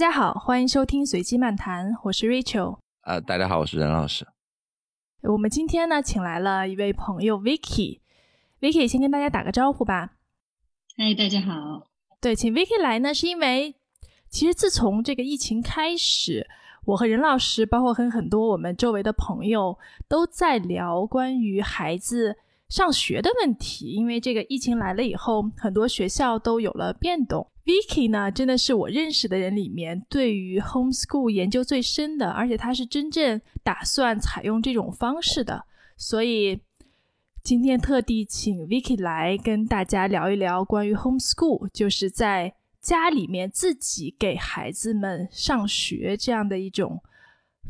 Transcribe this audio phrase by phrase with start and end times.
[0.00, 2.78] 大家好，欢迎收听随机漫谈，我是 Rachel。
[3.02, 4.26] 呃，大家好，我是任老师。
[5.24, 8.00] 我们今天呢，请来了一位朋友 Vicky。
[8.62, 10.12] Vicky 先跟大家打个招呼吧。
[10.96, 11.86] 嗨，大家好。
[12.18, 13.74] 对，请 Vicky 来呢，是因为
[14.30, 16.48] 其实自从这个疫情开始，
[16.86, 19.78] 我和任老师，包括和很多我们周围的朋友，
[20.08, 22.38] 都在聊关于孩子
[22.70, 23.90] 上学的问题。
[23.90, 27.46] 因为这个疫情来了以后，很多学校都有了变动。
[27.64, 35.66] Vicky 呢，真的是我认识的人里面对于 homeschool 研究最深的，而且他是真正打算采用这种方式的。
[35.96, 36.60] 所以
[37.44, 47.02] 今天特地请 Vicky 来跟大家聊一聊关于 homeschool，就是在家里面自己给孩子们上学这样的一种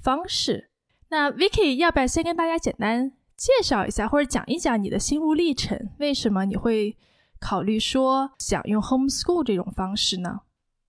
[0.01, 0.71] 方式。
[1.09, 5.91] 那 Vicky 要不要先跟大家简单介绍一下，或者讲一讲你的心路历程？
[5.99, 6.97] 为什么你会？
[7.41, 10.41] 考虑说想用 homeschool 这种方式呢？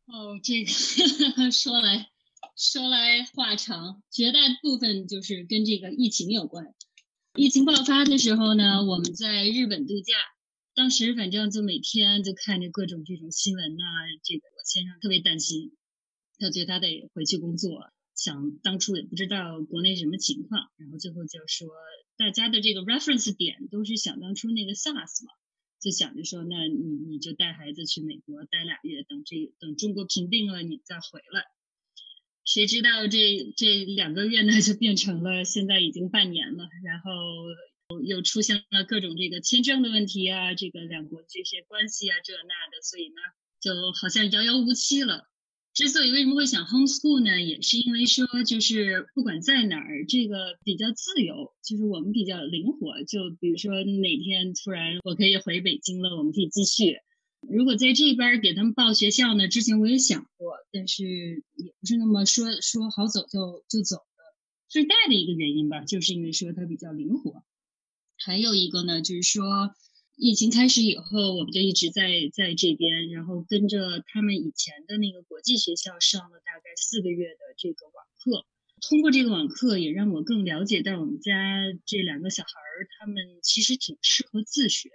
[0.06, 0.70] 哦，这个
[1.50, 2.10] 说来
[2.58, 6.76] 说来话长，绝大部分就是跟这个疫情有关。
[7.36, 10.14] 疫情爆发的时候呢，我们在日本度假，
[10.76, 13.84] 当时反正就每天就看着各种这种新闻呐，
[14.22, 15.72] 这个我先生特别担心，
[16.38, 21.70] 他觉得他得回去工作，想当初也不知道国内什么情况，然后最后就说
[22.18, 25.32] 大家的这个 reference 点都是想当初那个 SARS 嘛。
[25.82, 31.46] 就想着说，那你你就带孩子去美国待俩月，等这等中国平定了，你再回来。
[32.46, 37.12] 谁知道这这两个月呢，就变成了现在已经半年了，然后
[38.06, 43.16] 又出现了各种这个签证的问题啊，这个两国这些关系啊，这那的，所以呢，
[43.60, 45.31] 就好像遥遥无期了。
[45.74, 53.02] 之所以为什么会想 homeschool 呢，也是因为说，就是不管在哪儿，这个比较自由，就是我们比较灵活。
[53.04, 56.98] 就比如说哪天突然我可以回北京了，我们可以继续。
[57.50, 61.06] 如果在这边给他们报学校呢，之前我也想过，但是
[61.56, 64.24] 也不是那么说说好走就就走的。
[64.68, 67.44] 最大的一个原因吧，就是因为说它比较灵活。
[68.18, 69.74] 还有一个呢，就是说。
[70.24, 78.46] 疫情开始以后，我们就一直在在这边，然后跟着他们以前的那个国际学校上了大概四个月的这个网课。
[78.88, 81.34] 通过这个网课，也让我更了解到我们家
[81.88, 84.92] 这两个小孩儿，他们其实挺适合自学。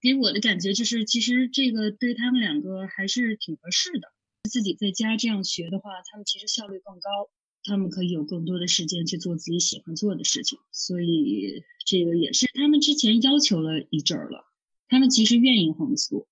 [0.00, 4.08] 给我的感觉就是，其实这个对他们两个还是挺合适的。
[4.50, 7.28] 自己在家这样学的话，他们其实效率更高，
[7.64, 10.58] 他们可以有更多的时间去做自己喜欢做的事情。
[10.72, 11.62] 所以。
[11.86, 14.44] 这个也是他们之前要求了一阵儿了，
[14.86, 16.26] 他们其实愿意 homeschool，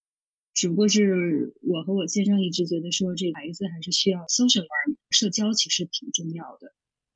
[0.55, 6.73] 只不过是我和我先生一直觉得说，这个孩子还是需要 social environment，社交其实挺重要的，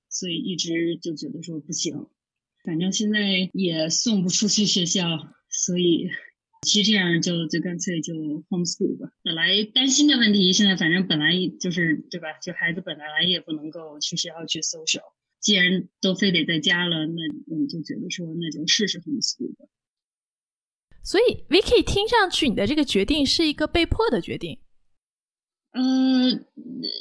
[0.09, 2.09] 所以一直就觉得说不行，
[2.65, 5.05] 反正现在也送不出去学校，
[5.49, 6.09] 所以
[6.63, 8.15] 其实这样就就干脆就
[8.49, 9.13] homeschool 吧。
[9.23, 12.29] 本来担心的问题，现在反正本来就是对吧？
[12.41, 15.13] 就孩子本来也不能够去学校去 social。
[15.41, 19.67] 既然都非得在家了，那我们就觉得说，那就试试 homeschool 吧。
[21.03, 24.61] 所以，Vicky 听上去你的这个决定是一个被迫的决定。
[25.73, 26.31] 呃，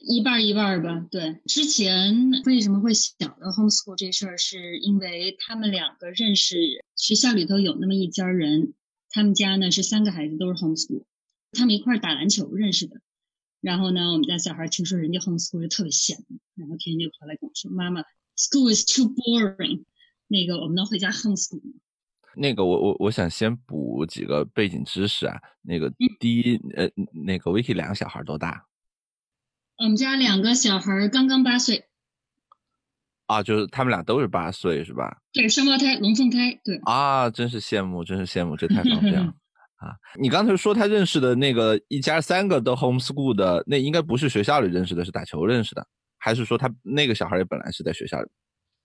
[0.07, 1.05] 一半一半吧。
[1.11, 6.55] 对，之前为什么会想到 homeschool 这事儿，是因为他们两个认识
[6.95, 8.73] 学校里头有那么一家人，
[9.11, 11.03] 他们家呢是三个孩子都是 homeschool，
[11.51, 13.01] 他们一块儿打篮球认识的。
[13.59, 18.03] 然后呢，我们家小孩听说人家 homeschool 就特别羡慕，然后天天就跑来跟我说：“妈妈。”
[18.35, 19.83] School is too boring。
[20.27, 21.73] 那个，我们能回家 homeschool 吗？
[22.35, 25.37] 那个，我我我想先补几个背景知识啊。
[25.61, 26.89] 那个，第一，呃，
[27.25, 28.65] 那个 Vicky 两个小孩多大？
[29.77, 31.89] 我们家两个小孩刚刚八岁。
[33.31, 35.21] 啊，就是他们俩都是八岁，是吧？
[35.31, 36.59] 对，双胞胎，龙凤胎。
[36.65, 36.77] 对。
[36.83, 39.33] 啊，真是羡慕，真是羡慕，这太方便了
[39.79, 39.95] 啊！
[40.19, 45.87] 你刚才说他认识的那个一家三个都 homeschool 的，那应该不是学校里认识的，是打球认识的。
[46.17, 48.29] 还是说他那个小孩也本来是在学校里？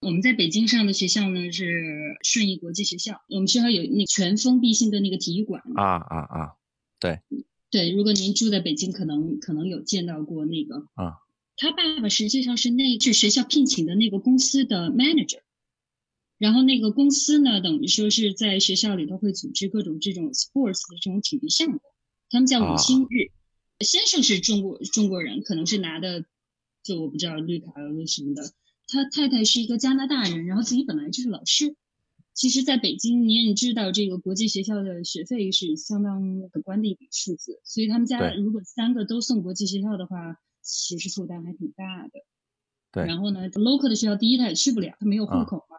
[0.01, 1.83] 我们在北京上的学校呢是
[2.23, 5.61] 顺义国际学校，我们学校有那全封闭性的那个体育馆。
[5.75, 6.53] 啊啊啊！
[7.01, 7.19] 对
[7.71, 10.77] 对，如果您住在北京，可能可能有见到过那个。
[10.95, 11.26] 啊。
[11.57, 15.41] 他爸爸实际上是那是学校聘请的那个公司的 manager，
[16.39, 21.81] 然后那个公司呢，等于说是在学校里头会组织各种这种 sports 的这种体育项目，
[22.31, 23.33] 他们叫五星日。
[23.81, 26.25] 先生是中国中国人，可能是拿的。
[26.83, 27.73] 就我不知道绿卡
[28.07, 28.53] 什么的，
[28.87, 31.75] 他太太是一个加拿大人，然后自己本来就是老师。
[32.33, 42.11] 其实，在北京你也知道，这个国际学校的学费是相当可观的一笔数字，所以他们家如果三个都送国际学校的话，其实负担还挺大的。
[42.93, 43.07] 对。
[43.07, 45.77] 然后呢，local 的学校，第一他也去不了，他没有户口嘛。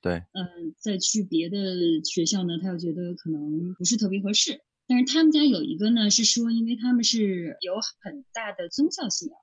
[0.00, 0.22] 对。
[0.32, 4.62] 嗯，再去别的学校呢，他又觉得可能不是特别合适。
[4.86, 9.36] 但是他们家有一个呢，是说，因为他们是有很大的宗教信仰。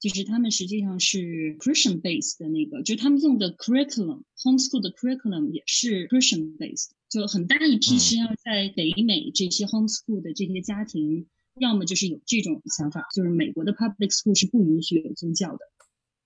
[0.00, 11.26] 就是他们实际上是 Christian based 的那个，就是他们用的 curriculum homeschool 的 curriculum 也是 Christian based，就很大一批实际上在北美这些 homeschool 的这些家庭，
[11.60, 15.58] 要么就是有这种想法，就是美国的 public school 是不允许有宗教的。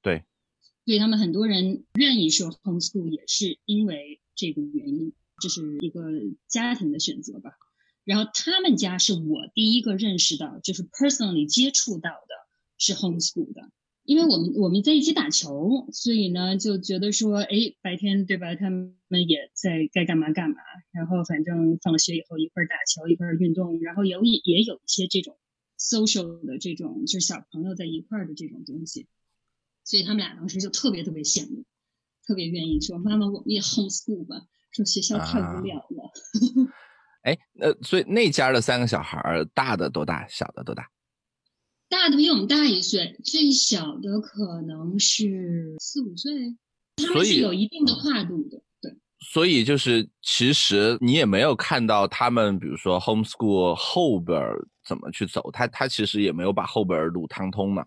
[0.00, 0.24] 对，
[0.84, 6.02] 所以他们很多人愿意说 homeschool 也是因为这个原因，这是一个
[6.46, 7.50] 家庭的选择吧。
[8.04, 12.34] 然后他们家是我第一个认识到，就是 personally 接触到的
[12.78, 13.70] 是 homeschool 的，
[14.08, 18.96] 因为我们我们在一起打球，所以呢就觉得说，哎，白天对吧，他们
[19.28, 20.56] 也在该干嘛干嘛，
[20.92, 25.36] 然后反正放了学以后一块儿打球，一块儿运动，然后有也也有一些这种
[25.78, 29.06] social 的这种，就是小朋友在一块儿的这种东西，
[29.84, 31.64] 所以他们俩当时就特别特别羡慕，
[32.26, 36.10] 特别愿意说，妈妈我们也 homeschool 吧，说学校太无聊了。
[37.24, 40.88] 哎，那，所以那家的三个小孩儿，大的多大，小的多大？
[41.88, 46.56] 大的比我们大一岁，最小的可能是四五岁，
[46.96, 48.62] 他们是有一定的跨度的。
[48.80, 54.38] 对，所以就是其实你也没有看到他们，比如说 homeschool 后边
[54.86, 57.86] 怎么去走，他他其实也没有把后边路趟通嘛。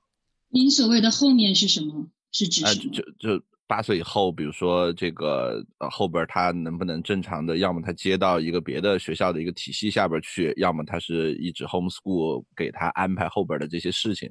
[0.49, 2.07] 您所谓的后面是什么？
[2.31, 2.93] 是指什么？
[2.93, 3.03] 就
[3.37, 3.43] 就。
[3.71, 14.29] 八岁以后，比如说这个呃后边他能不能正常的，要么他接到一个别的学校的一个体系下边去，要么他是一直 homeschool 给他安排后边的这些事情。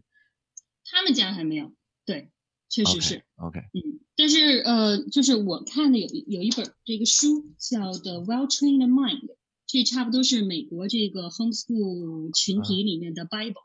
[0.85, 1.73] 他们家还没有，
[2.05, 2.29] 对，
[2.69, 3.81] 确实是 OK，嗯，
[4.15, 9.21] 但是呃，就是我看的有有一本这个书叫《The Well Trained Mind》，
[9.67, 13.65] 这差不多是美国这个 homeschool 群体里面的 Bible，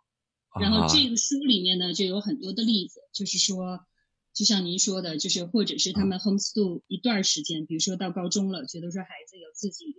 [0.58, 3.86] 然后这个书里面呢就有很多的例子，就是说。
[4.36, 9.96] 就像您说的，就是或者是他们 homeschool 一段时间，比如说到高中了，觉得说孩子有自己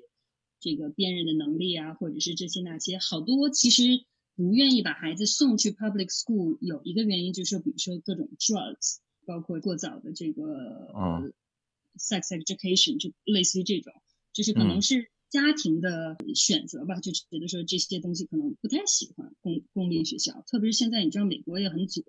[0.61, 4.05] 这个辨认的能力啊，或者是这些那些，好多其实
[4.37, 10.43] 不愿意把孩子送去 public school，有一个原因就是说，比如说各种 drugs，包括过早的这个
[11.99, 13.95] sex education，就类似于这种，
[14.35, 22.05] 就是可能是家庭的选择吧，就觉得说这些东西可能不太喜欢公公立学校，特别是现在你知道美国也很左，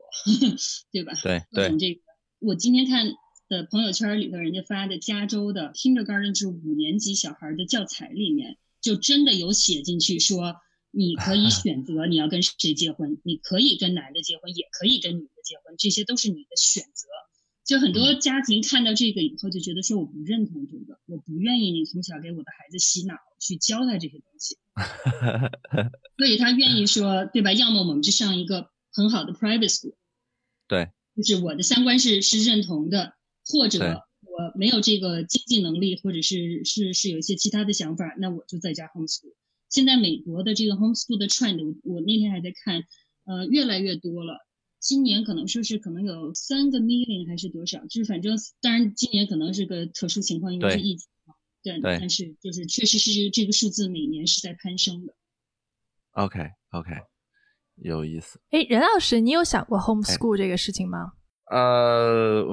[0.91, 1.13] 对吧？
[1.23, 1.77] 对对。
[1.77, 2.06] 这个。
[2.39, 3.15] 我今天看
[3.49, 10.55] 的朋友圈里头，人家发的加州的 kindergarten 是五年级小孩的教材里面，就真的有写进去说，
[10.91, 17.07] 你可以 选择你要跟谁结婚，你可以跟男的结婚，也可以跟女的结婚，这些都是你的选择。
[17.65, 24.57] 就很多家庭看到这个以后，就觉得说我不认同这个，我不愿意你从小给我的孩子洗脑，去教他这些东西。
[26.17, 27.51] 所以他愿意说，对吧？
[27.51, 29.95] 要么我们就上一个很好的 private school。
[30.67, 30.91] 对。
[31.17, 33.13] 就是我的三观是是认同的，
[33.45, 39.33] 或者我没有这个经济能力，或者是是是有一些其他的想法，那我就在家 homeschool。
[39.69, 42.83] 现在美国的这个 homeschool 的 trend，我我那天还在看，
[43.25, 44.45] 呃，越来越多了。
[44.79, 51.33] 今年可能说是可能有三个 million 还是多少，就是反正当然今年可能是个特殊情况，因为是疫情嘛。
[51.63, 51.81] 对。
[51.81, 55.15] 但是就是确实是这个数字每年是在攀升的。
[56.11, 56.39] OK
[56.69, 56.91] OK。
[57.83, 61.13] 有意思，哎，任老师，你有想过 homeschool 这个事情吗？
[61.51, 62.43] 呃，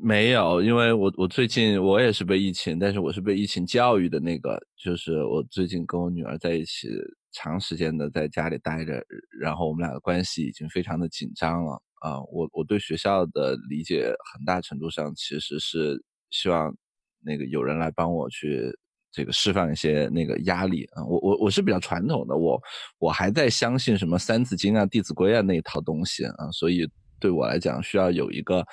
[0.00, 6.88] 没有，因为我我最近我也是被疫情，但是我是被疫情教育的那个，就是我最近跟我女儿在一起，
[7.32, 9.04] 长时间的在家里待着，
[9.40, 12.20] 然后我们俩的关系已经非常的紧张了啊。
[12.32, 16.72] 我我对学校的理解很大程度上其实是希望
[17.24, 18.72] 那个有人来帮我去。
[19.10, 22.60] 这个释放一些那个压力啊，我我我是比较传统的，我
[22.98, 26.88] 我还在相信什么《三字经》啊、《弟子规》啊那一套东西啊，所以
[27.18, 28.64] 对我来讲，需要有一个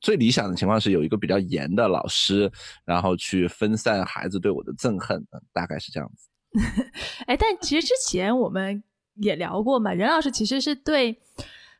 [0.00, 2.50] 最理想的情况是有一个比较严的老师，
[2.84, 6.28] 然后去分散孩子对我的憎恨，大概是这样子。
[7.26, 8.82] 哎，但其实之前我们
[9.14, 11.18] 也聊过嘛，任老师其实是对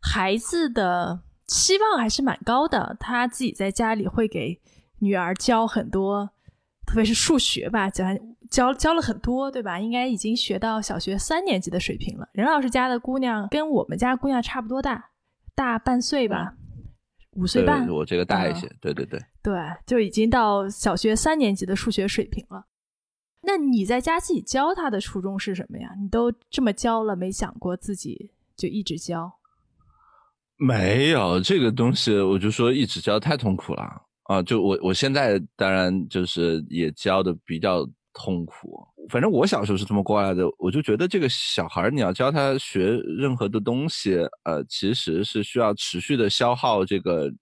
[0.01, 4.61] 孩子的期望还是蛮高的，他自己在家里会给
[5.01, 6.31] 女儿教很多。
[6.89, 8.05] 特别是数学吧，教
[8.51, 9.79] 教教了很多，对吧？
[9.79, 12.27] 应该已经学到小学三年级的水平了。
[12.33, 15.11] 任老师家的姑娘跟我们家姑娘差不多大，
[15.55, 16.55] 大半岁吧，
[17.33, 17.87] 五岁半。
[17.91, 19.55] 我这个大一些，对对对，对，
[19.85, 22.65] 就已经到小学三年级的数学水平了。
[23.43, 25.91] 那你在家自己教他的初衷是什么呀？
[26.01, 29.31] 你都这么教了，没想过自己就一直教？
[30.57, 34.08] 没有这个东西，我就说一直教太痛苦了。
[34.29, 47.33] 啊，就我我现在当然就是也教的比较痛苦，反正我小时候是这么过来的，我就觉得这个小孩你要教他学任何的东西，呃，其实是需要持续的消耗这个，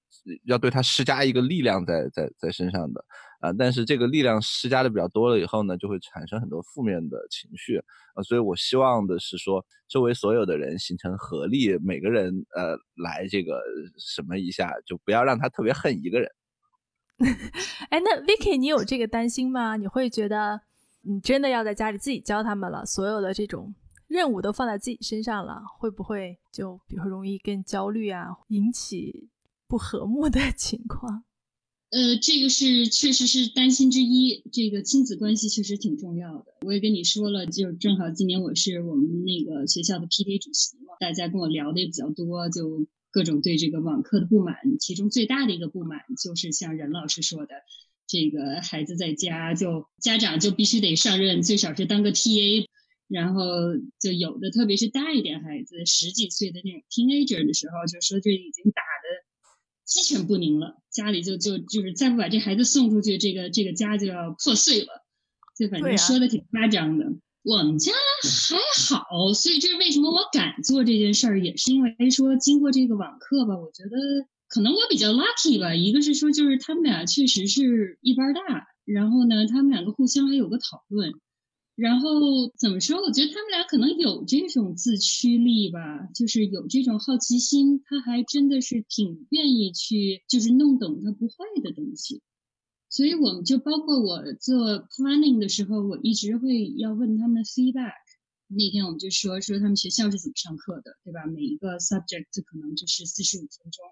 [0.44, 3.04] 要对他施加一个力量在在在身上的，
[3.40, 7.78] 啊，但是这个力量施加的比较多了以后呢，就会产生很多负面的情绪。
[8.14, 13.60] 啊，所以我希望的是说，周围所有的人形成合力，每个人呃来这个
[13.98, 16.30] 什么一下，就不要让他特别恨一个人。
[17.90, 19.76] 哎，那 Vicky，你有这个担心吗？
[19.76, 20.60] 你会觉得
[21.02, 23.74] 你真的要在家里自己教他们了，所有的这种
[24.06, 29.28] 任务都放在自己身上了，会不会就比如说容易更焦虑啊，引起
[29.66, 31.24] 不和睦的 情况？
[31.90, 34.42] 呃，这个是确实是担心之一。
[34.52, 36.44] 这个亲子关系确实挺重要的。
[36.66, 42.84] 我也跟你说了，就正好今年我是我们那个学校的 PD 主席嘛，大家跟我聊的也比较多，就
[43.16, 44.56] 各种对这个网课的不满。
[44.78, 47.54] 其中最大的一个不满就是像任老师说的，
[48.06, 52.66] 这个孩子在家就家长就必须得上任，最少是当个 TA，
[53.08, 53.42] 然后
[53.98, 59.24] 就有的特别是大一点孩子，十几岁的那种 teenager 的时候，就说这已经打的。
[59.86, 65.06] 鸡犬不宁了，家里就就就是再不把这孩子送出去，这个这个家就要破碎了，
[65.56, 67.06] 就反正说的挺夸张的。
[67.46, 67.92] 我们家
[68.24, 68.58] 还
[68.90, 75.72] 好，所以这为什么我敢做这件事儿，也是因为说经过这个网课吧，我觉得可能我比较 lucky 吧。
[75.72, 81.12] 一个是说就是他们俩确实是一般大，然后呢，他们两个互相还有个讨论。
[81.76, 82.08] 然后
[82.58, 82.96] 怎么说？
[83.00, 92.22] 我觉得他们俩可能有这种自驱力吧，就是有这种好奇心，他还真的是挺愿意去，就是弄懂他不会的东西。
[92.96, 97.92] 所以我们就包括我做 planning 的时候，我一直会要问他们 feedback。
[98.46, 101.26] 那天我们就说说他们学校是怎么上课的，对吧？
[101.26, 103.84] 每一个 subject 可能就是四十五分钟。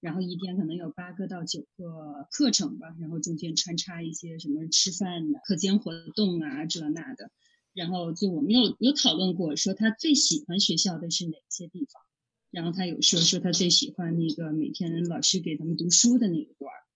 [0.00, 7.30] 然后一天可能有八个到九个课程吧，然后中间穿插一些什么吃饭的课间活动啊，这那的。
[7.74, 12.02] 然后就我们有有讨论过，说他最喜欢学校的是哪些地方。
[12.50, 16.87] 然后他有说说他最喜欢那个每天老师给他们读书的那一段儿。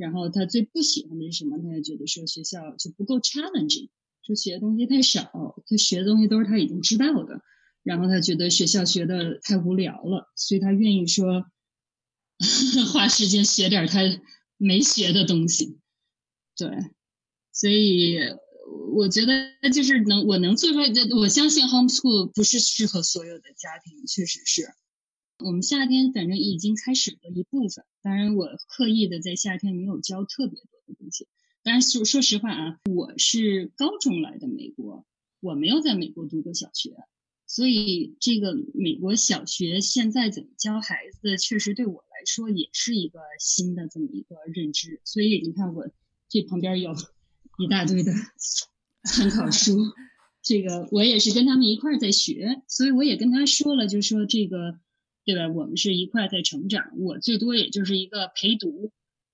[0.00, 1.58] 然后他最不喜欢的是什么？
[1.58, 3.90] 他就觉得说学校就不够 challenging，
[4.26, 5.22] 说学的东西太少，
[5.66, 7.42] 他学的东西都是他已经知道的。
[7.82, 11.44] 然后他觉得学校学的太无聊了，所以他愿意说。
[12.94, 14.00] 花时间学点他
[14.56, 15.78] 没学的东西，
[16.56, 16.70] 对，
[17.52, 18.16] 所以
[18.94, 20.86] 我觉得就是能我能做出来，
[21.18, 24.62] 我相信 homeschool 不是适合所有的家庭，确实是。
[25.42, 31.26] 我们夏天反正已经开始了一部分，当然我刻意的在夏天没有教特别多的东西。
[31.62, 35.04] 当然说说实话啊，我是高中来的美国，
[35.40, 36.94] 我没有在美国读过小学。
[37.46, 45.00] 所以，这个美国小学现在怎么教孩子，确实对我来说也是一个新的这么一个认知。
[45.04, 45.90] 所以，你看我
[46.28, 46.94] 这旁边有
[47.58, 48.12] 一大堆的
[49.04, 49.76] 参考书，
[50.42, 52.62] 这个我也是跟他们一块儿在学。
[52.68, 54.78] 所以，我也跟他说了，就说这个，
[55.24, 55.48] 对吧？
[55.48, 58.92] 我们是一块在成长，我最多也就是一个陪读，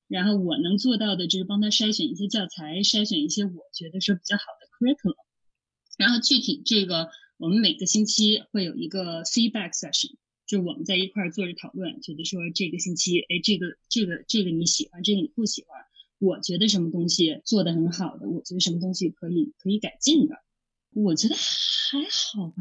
[0.09, 5.17] 然后我能做到的就是帮他筛选一些教材，筛选一些我觉得是比较好的 curriculum，
[5.97, 7.11] 然后具体这个。
[7.39, 10.15] 我们每个星期会有一个 feedback session，
[10.47, 15.79] 就我们在一块坐着讨论，觉得说这个星期，哎，这个这个这个你喜欢，这个你不喜欢，
[16.19, 20.37] 我觉得什么东西做的很好的，我觉得什么东西可以可以改进的，
[20.97, 22.55] 我觉得还好吧。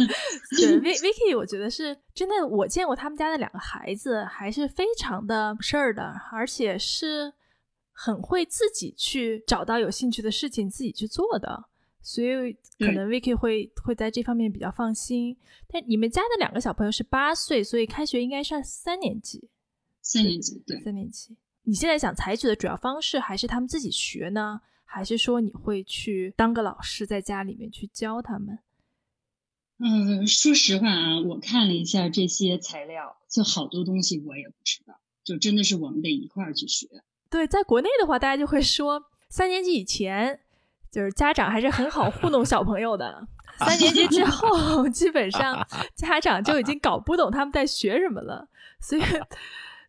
[0.56, 7.32] 对，V Vicky，我觉得是真的，我见过他们家的两个孩子，还是非常的事儿的，而且是
[7.92, 11.66] 很会自己去找到有兴趣的事情自己去做的。
[12.00, 15.36] 所以可能 Vicky 会会在这方面比较放心。
[15.68, 19.48] 但你们家的两个小朋友是八岁，所以开学应该上三年级。
[20.02, 21.36] 三年级，对，三年级。
[21.62, 28.58] 你现在想采取的主要方式还是他们自己学呢，还是说你会去当个老师，在家里面去教他们？
[29.78, 36.88] 嗯，说实话啊，我看了一下这些材料，就好多东西我也不知道，就真的是我们得一块儿去学。
[37.28, 40.40] 对，在国内的话，大家就会说三年级以前。
[40.92, 43.26] 就是家长还是很好糊弄小朋友的，
[43.58, 48.48] 三年级之后，基本上家长就已经搞不懂他们在学什么了，
[48.80, 49.02] 所以，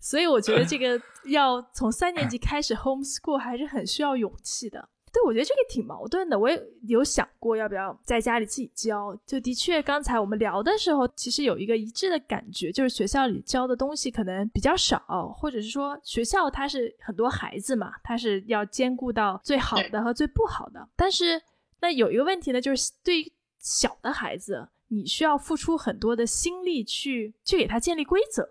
[0.05, 4.87] 所以我觉得这个要从三年级开始 homeschool 还是很需要勇气的。
[5.11, 6.37] 对，我觉得这个挺矛盾的。
[6.37, 9.17] 我也有想过要不要在家里自己教。
[9.25, 20.87] 就的确，刚才我们聊的时候，其实有一个一致的感觉，就是学校里教的东西可能比较少，或者是说学校它是很多孩子嘛，它是要兼顾到最好的和最不好的。
[20.95, 21.41] 但是
[21.79, 28.45] 那有一个问题呢，就是对于小的孩子，你需要付出很多的心力去去给他建立规则，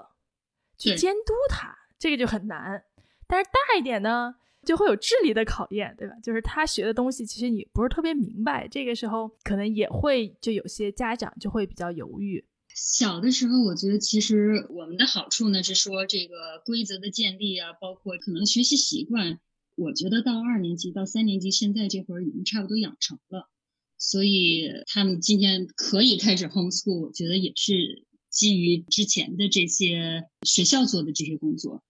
[0.76, 2.84] 去监督他，这个就很难。
[3.26, 4.34] 但是大一点呢？
[4.64, 6.14] 就会有智力的考验，对吧？
[6.22, 12.42] 就是他学的东西，其实你不是特别明白，这个时候可能也会就有些家长就会比较犹豫。
[12.74, 19.38] 小的时候，我觉得其实我们的好处呢是说这个规则的建立啊，包括可能学习习惯，
[19.74, 23.50] 我觉得到二年级到三年级，现在这会儿已经差不多养成了，
[23.98, 31.82] 所以他们今天可以开始 homeschool，我觉得也是基于之前的这些学校做的这些工作。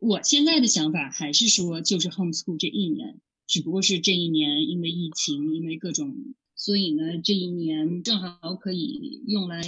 [0.00, 6.12] 我现在的想法还是说，就是 homeschool 这一年，只不过是这一年因为疫情，因为各种，
[6.56, 9.62] 所以呢，这一年正好可以用来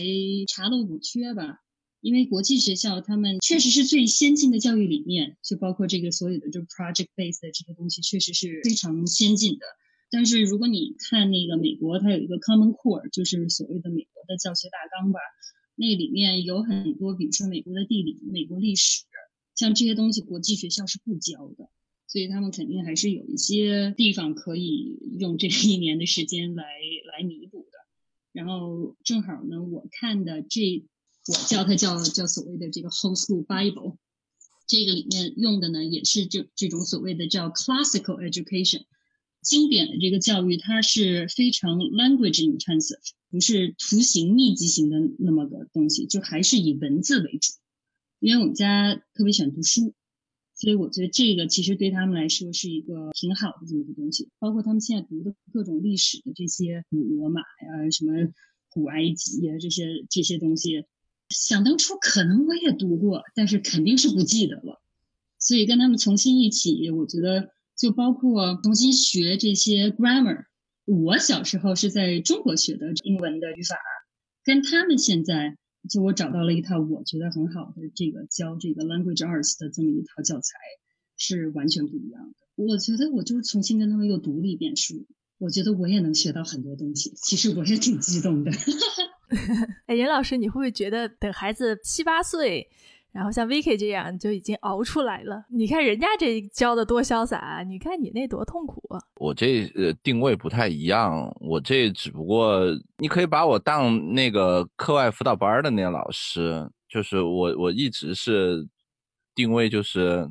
[0.48, 1.60] 查漏补缺吧。
[2.00, 9.64] 因为国际学校他们确实是最先进的教育理念，就包括这个所有的就 project based 的这些东西，确实是非常先进的。
[10.10, 15.18] 但是如果你看那个美国，它有一个 Common Core，就是所谓的美国的教学大纲吧，
[15.76, 19.04] 那里面有很多，比如说美国的地理、美国历史，
[19.54, 21.68] 像这些东西，国际学校是不教的，
[22.06, 26.64] 所以他们肯定还是有一些地方可以用这一年的时间来
[27.12, 27.78] 来弥补的。
[28.32, 30.84] 然后正好呢，我看的这。
[31.26, 33.96] 我叫它叫叫所谓的这个 homeschool Bible，
[34.66, 38.84] 这个里面用的呢也是这这种所谓的叫 classical education，
[39.44, 42.98] 经典的这个教育，它是非常 language intensive，
[43.30, 47.52] 不是图形密集型的那么个东西，就还是以文字为主。
[48.18, 49.92] 因为我们家特别喜欢读书，
[50.54, 54.30] 所以我觉得这个其实对他们来说是一个挺好的这么个东西。
[54.38, 58.32] 包括他们现在读的各种历史的这些古罗马呀、什么
[58.70, 60.86] 古埃及呀这些这些东西。
[61.28, 64.80] 想当初可能我也读过，但是肯定是不记得了。
[65.38, 70.44] 所以跟他们重新一起，我觉得就包括重新学这些 grammar。
[70.86, 73.76] 我小时候是在中国学的英文的语法，
[74.44, 75.56] 跟他们现在
[75.88, 80.58] 就我找到了一套我觉得很好的这个教这个 language arts 的这么一套教材，
[81.16, 82.34] 是完全不一样的。
[82.56, 85.06] 我觉得我就重新跟他们又读了一遍书，
[85.38, 87.12] 我觉得我也能学到很多东西。
[87.16, 88.52] 其实我也挺激动的。
[89.86, 92.68] 哎，严老师，你会不会觉得等孩子七八岁，
[93.14, 95.44] 然后像 Vicky 这样就已经熬出来了？
[95.48, 99.00] 你看人家这教的多潇洒，你看你那多痛苦啊！
[99.20, 102.60] 我这呃定位不太一样，我这只不过
[102.98, 108.66] 你可以把我当那个课外辅导班的那个老师，就是我我一直是
[109.34, 110.28] 定位就是。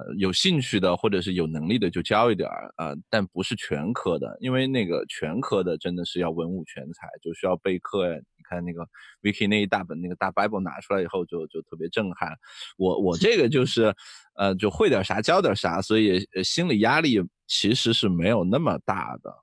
[0.00, 8.16] 呃，有兴趣的或者是有能力的就教一点儿啊，但不是全科的，因为那个全科的真的是要文武全才，就需要备课呀。
[8.48, 8.86] 看那个
[9.22, 12.36] Vicky 那一大本那个大 Bible 拿出来以后，就就特别震撼。
[12.76, 13.94] 我我这个就是，
[14.36, 19.34] 呃，就会点啥教点啥，所以心理压力其实是没有那么大的。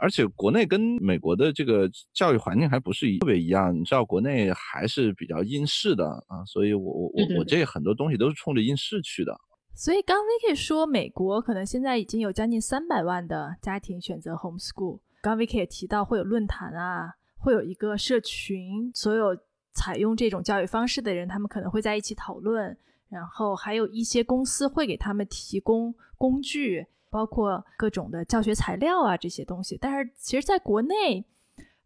[0.00, 9.36] 而且国内跟美国的这个教育环境还不是特别一样，你知道国内还是比较应试的啊，所以我我我我这很多东西都是冲着应试去的。
[9.74, 15.00] 所以刚 Vicky 说，美国可能现在已经有将近三百万的家庭选择 homeschool。
[15.20, 19.36] 刚 Vicky 也提到会有论坛啊，会有一个社群，所有
[19.72, 22.76] 采用这种教育方式的人，他们可能会在一起讨论。
[23.08, 29.78] 然后还有一些公司会给他们提供工具，包括各种的教学材料啊这些东西。
[29.80, 31.24] 但是其实在国内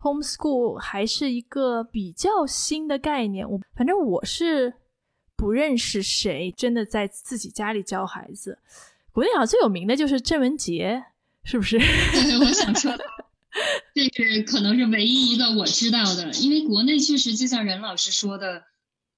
[0.01, 3.49] ，homeschool 还是一个比较新的概念。
[3.49, 4.75] 我反正我是。
[5.35, 8.57] 不认识谁真的在自己家里教孩子？
[9.11, 11.03] 国内好像最有名的就是郑文杰，
[11.43, 11.77] 是不是？
[12.41, 12.93] 我想说，
[13.95, 16.33] 这是可能是唯一一个我知道的。
[16.35, 18.63] 因为国内确实就像任老师说的，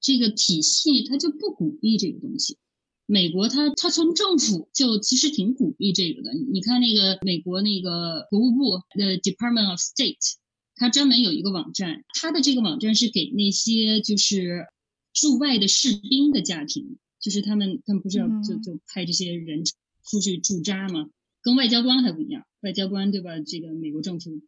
[0.00, 2.58] 这个体系它就不鼓励这个东西。
[3.06, 6.32] 美国它它从政府就其实挺鼓励这个的。
[6.52, 10.34] 你看那个美国那个国务部的 Department of State，
[10.76, 14.66] 它专门有一个网站，它的这个网站是给那些就是。
[15.16, 19.62] 驻外的士兵的家庭，就是他们，他们不是要就就派这些人
[20.04, 21.08] 出去驻扎吗？
[21.44, 23.38] 跟外交官还不一样，外交官对吧？
[23.38, 24.40] 这个美国政府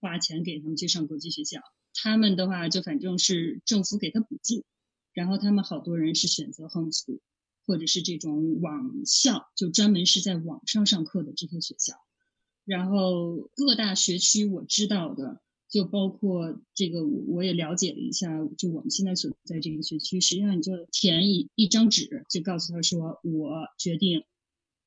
[0.00, 1.60] 花钱给他们去上国际学校，
[1.92, 4.64] 他们的话就反正是政府给他补助，
[5.12, 7.18] 然后他们好多人是选择 homeschool，
[7.66, 11.96] 或者是这种网校，就专门是在网上上课的这些学校，
[12.64, 15.42] 然后各大学区我知道的。
[15.70, 18.42] 就包括这个，我我也了解了一下。
[18.56, 24.24] 就我们现在所在这个学区，实际上你就填一一张纸，就告诉他说，我决定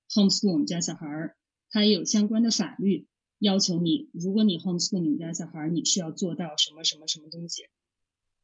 [0.10, 1.36] homeschool 我们家小孩儿。
[1.72, 3.08] 他也有相关的法律
[3.40, 7.64] 要求你，如果你 homeschool 你们家小孩儿，你是要做到什么什么什么东西。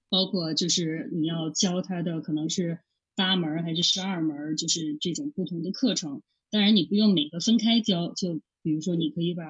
[0.09, 2.79] 包括就是你要教他的可能是
[3.15, 6.23] 八门还是十二门，就是这种不同的课程。
[6.49, 9.43] 当然你不用每个分开教，就比如说你可以把。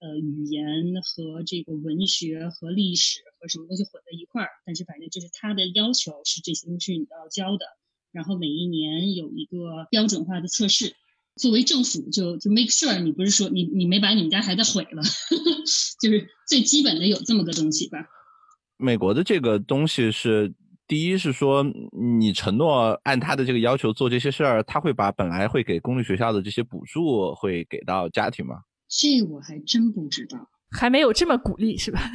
[0.00, 7.64] 呃，语言和这个文学和历史和什么东西混在一块儿，但是反正就是他的要求是这些东西你要教的，
[8.12, 10.94] 然后每一年有一个标准化的测试。
[11.36, 15.02] 作为政府，就就 make sure 你不是说你你没把你们家孩子毁了，
[16.00, 17.98] 就是最基本的有这么个东西吧。
[18.76, 20.52] 美国的这个东西是
[20.86, 21.64] 第一是说
[22.18, 28.56] 你承诺按他的这个要求做这些事儿，他会把本来会给公立学校的这些补助会给到家庭吗？
[28.88, 32.00] 这我还真不知道，还没有这么鼓励是吧？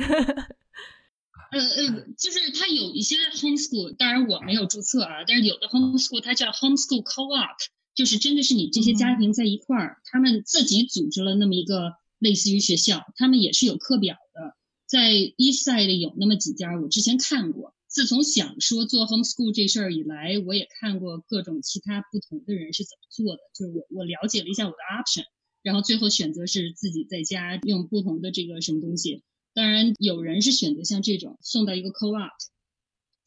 [1.52, 7.58] 呃呃，就是他有一些 homeschool，当然我没有注册啊，但是有的 homeschool 它叫 homeschool co-op，
[8.00, 14.56] 就是真的是你这些家庭在一块儿，他们自己组织了那么一个类似于学校，他们也是有课表的，
[14.88, 17.76] 在 East Side 有那么几家，我之前看过。
[17.90, 25.26] 自从想说做 homeschool 这事儿以来，我也看过各种其他不同的人是怎么做的，就是我我了解了一下我的 option，
[25.62, 29.24] 然后最后选择是自己在家用不同的这个什么东西。
[29.54, 31.90] 当然，有人是选择像这种送到一个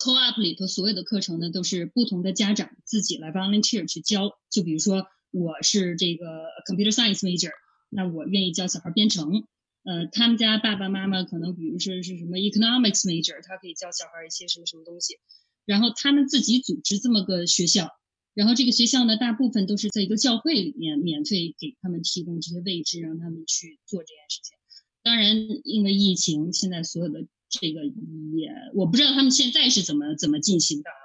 [0.03, 4.37] Co-op 里头所有的课程呢都是不同的家长自己来 volunteer 去教。
[4.51, 6.27] 就比如说我是这个
[6.69, 7.53] computer science major，
[7.89, 9.47] 那我愿意教小孩编程。
[9.85, 15.19] 呃，他们家爸爸妈妈可能，比如说是什么 economics major，他可以教小孩一些什么什么东西，
[15.67, 17.89] 然后他们自己组织这么个学校，
[18.35, 24.59] 然后这个学校呢，大部分都是在一个教会里面免费给他们提供这些位置，让他们去做这件事情。
[25.05, 30.97] 当然，因为疫情，现在所有的这个也，我不知道他们现在是怎么怎么进行的啊，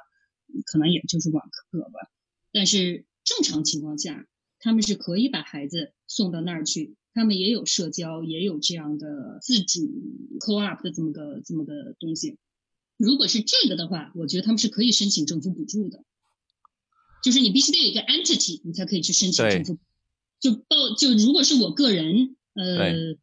[0.65, 2.09] 可能也就是网课吧。
[2.53, 4.25] 但是正常情况下，
[4.59, 6.95] 他们是可以把孩子送到那儿去。
[7.13, 9.81] 他们也有社交，也有这样的自主
[10.39, 12.37] co-op 的这么个这么个东西。
[12.95, 16.03] 如果是这个的话，我觉得他们是可以申请政府补助的。
[17.23, 19.79] 就是你必须得有一个 entity，你才可以去申请政府。
[20.39, 23.17] 就报就如果是我个人，呃，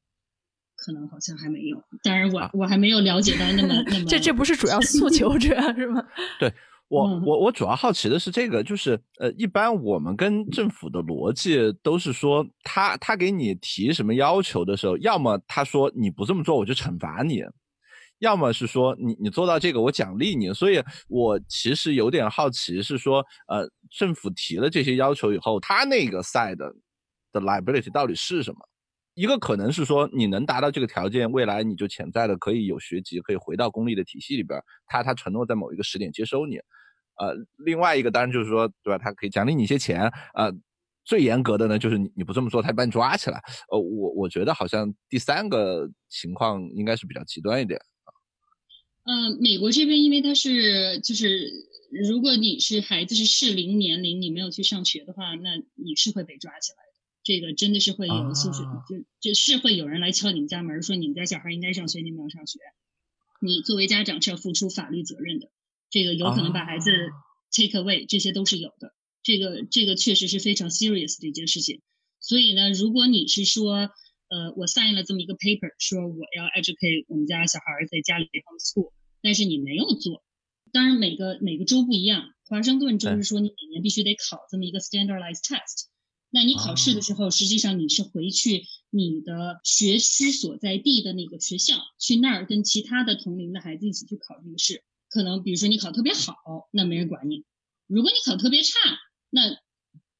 [0.85, 1.83] 可能好像还没有。
[2.03, 4.05] 当然，我我还没有了解到那么 那么。
[4.07, 6.03] 这这不是主要诉求， 主要是吗？
[6.39, 6.53] 对。
[6.89, 17.43] 我我我主要好奇的是这个，就是呃，一般我们跟政府的逻辑都是说，他他给你提什么要求的时候，要么他说你不这么做我就惩罚你，
[18.19, 20.53] 要么是说你你做到这个我奖励你。
[20.53, 26.71] 所以我其实有点好奇，是说呃，政府提了这些要求以后，他那个 side 的
[27.41, 28.59] liability 到底是什么？
[29.15, 36.57] 一个可能是说你能达到这个条件，未来你就潜在的可以有学籍，可以回到公立的体系里边，他他承诺在某一个时点接收你。
[37.17, 37.33] 呃，
[37.65, 38.99] 另外一个当然就是说，对吧？
[38.99, 40.11] 他可以奖励你一些钱。
[40.35, 40.53] 呃，
[41.05, 43.41] 最严格的呢，就是你你不这么做，他把你抓起来。
[43.71, 47.81] 呃，我我觉得好像第三个情况应该是比较极端一点。
[49.05, 51.53] 嗯，美国这边因为他是就是，
[52.09, 56.84] 如果你是孩子是适龄年龄，你没有去上学的话，那你是会被抓起来。
[57.25, 62.61] 这个真的是会有，就是就就是会有人来敲你们家门，说你们家小孩应该上学，你没有上学，
[63.41, 65.51] 你作为家长是要付出法律责任的。
[65.91, 66.91] 这个有可能把孩子
[67.51, 68.95] take away，这些都是有的。
[69.23, 71.81] 这个这个确实是非常 serious 的一件事情。
[72.21, 73.91] 所以呢，如果你是说，
[74.29, 80.23] 呃，我 sign 了这么一个 paper，说我要 educate 我们家小孩在家里 homeschool，但是你没有做，
[80.73, 82.29] 当然每个每个州不一样。
[82.47, 85.87] 华盛顿州是说你每年必须得考这么一个 standardized test，
[86.35, 94.83] 那你考试的时候，实际上你是回去你的学区所在地的那个学校，去那儿跟其他的同龄的孩子一起去考这个试。
[95.09, 96.35] 可能比如说你考特别好，
[96.73, 97.45] 那没人管你；
[97.87, 98.75] 如果你考特别差，
[99.31, 99.43] 那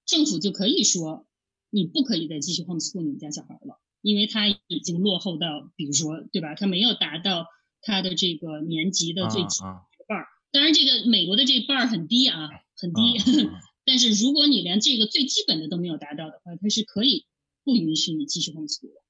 [0.07, 1.27] 政府就可以说
[1.71, 6.55] 你不可以再继续 homeschool 你们家小孩了，因为他已经落后到，比如说对吧？
[6.55, 7.47] 他没有达到
[7.83, 9.65] 他的这个年级的最基
[10.07, 10.27] 半儿。
[10.53, 13.19] 当然，这个美国的这半儿很低啊，很低。
[13.87, 17.27] 但是如果你连这个最基本的都没有达到的话，他是可以
[17.65, 19.05] 不允许你继续 homeschool 的。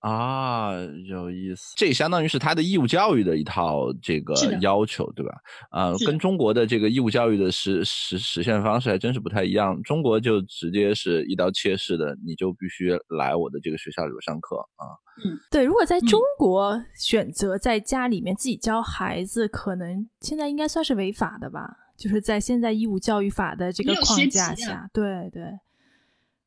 [0.00, 0.74] 啊，
[1.08, 5.32] 有意思，这相当于是他的义务教育的一套这个要求，对吧？
[5.70, 9.82] 啊，跟中国的这个义务教育的实实实现方式还真是不太一样。
[9.82, 14.84] 中国就直接是一刀切式的，你就必须来我的这个学校里边上课啊。
[15.24, 15.64] 嗯，对。
[15.64, 21.78] 如果在中国选择在家里面自己教孩子，可能现在应该算是违法的吧？
[21.96, 25.58] 就是在现在义务教育法的这个框架下，对对。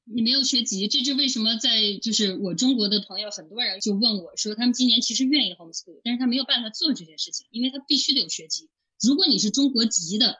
[0.09, 1.57] 你没有学籍，这是为什么？
[1.57, 8.69] 在就是我中国的朋友，很多人就问我说，他们今年其实愿意 homeschool，但是他没有办法做这件事情，因为他必须得有学籍。
[9.01, 10.37] 如果你是中国籍的，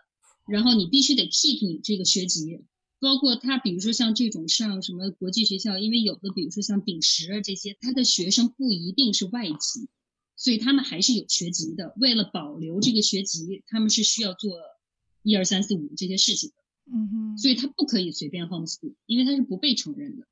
[0.48, 2.64] 然后你必须得 keep 你这个学籍，
[3.02, 9.90] 包括他，比如说像这种上什么国际学校，因为有的比如说像丙十啊这些，他的学生不一定是外籍，
[10.38, 11.94] 所以他们还是有学籍的。
[11.98, 14.52] 为了保留这个学籍，他们是需要做
[15.28, 16.56] 一二三四五这些事情的。
[16.90, 20.26] 嗯哼，所以他不可以随便 homeschool，因为他是不被承认的。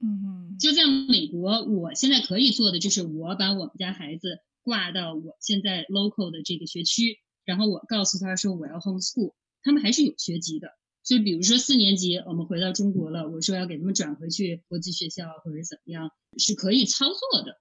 [0.00, 10.68] 嗯哼，就在美国，我现在可以做的就是我把我们家孩子挂到我现在 local 的这个学区，然后我告诉他说我要 homeschool，他们还是有学籍的。
[11.02, 17.58] 就比如说四年级我们回到中国了，我说要给他们转回去国际学校或者怎么样，是可以操作的。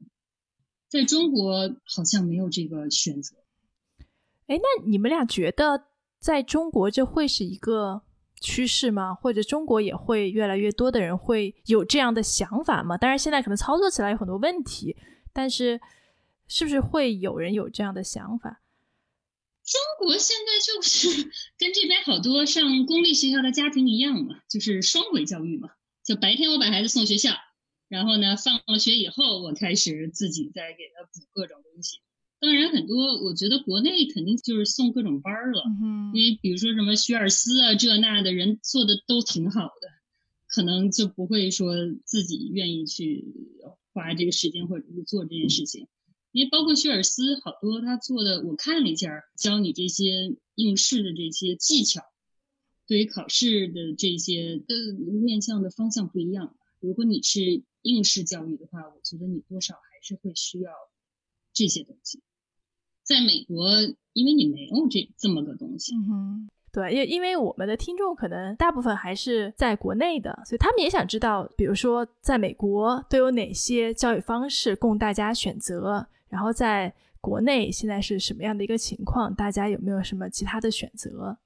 [0.89, 3.37] 在中国好像没有这个选择。
[4.47, 5.85] 哎，那你们俩觉得
[6.23, 8.03] 在中国这会是一个
[8.39, 9.13] 趋势吗？
[9.13, 12.95] 或者中国也会越来越多的人会有这样的想法吗？
[12.97, 14.95] 当然，现在可能操作起来有很多问题，
[15.33, 15.81] 但是
[16.47, 18.61] 是不是会有人有这样的想法？
[19.65, 21.23] 中国现在就是
[21.59, 25.71] 跟这边好多上公立学校的家庭一样嘛，就是双轨教育嘛。
[26.05, 27.31] 就白天我把孩子送学校，
[27.89, 31.99] 然后呢，放了学以后，我开始自己再给他补各种东西。
[32.43, 35.63] 当然，很多我觉得国内肯定就是送各种班儿了，
[36.13, 39.87] 因为比如说什么学而思啊，这那的人做的都挺好的，
[40.47, 43.23] 可能就不会说自己愿意去
[43.93, 45.87] 花这个时间或者是做这件事情。
[46.33, 52.01] 因为包括学而思，好多他做的，我看了一下，教你这些应试的这些技巧，
[52.85, 56.53] 对于考试的这些的面向的方向不一样。
[56.81, 60.73] 如果你是应试教育的话，我觉得你多少还是会需要
[61.53, 62.19] 这些东西。
[63.03, 63.69] 在美国，
[64.13, 65.95] 因为你没有这这么个东西。
[65.95, 76.07] 嗯哼，对，因因为我们的听众可能大部分还是在国内的，所以他们也想知道，比如说在美国都有哪些教育方式供大家选择。
[76.29, 79.35] 然后在国内现在是什么样的一个情况？
[79.35, 81.37] 大家有没有什么其他的选择？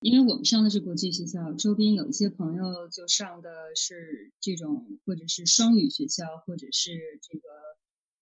[0.00, 6.90] 因为我们上的是国际学校，周边有一些朋友就上的是这种，或者是双语学校，或者是
[7.22, 7.48] 这个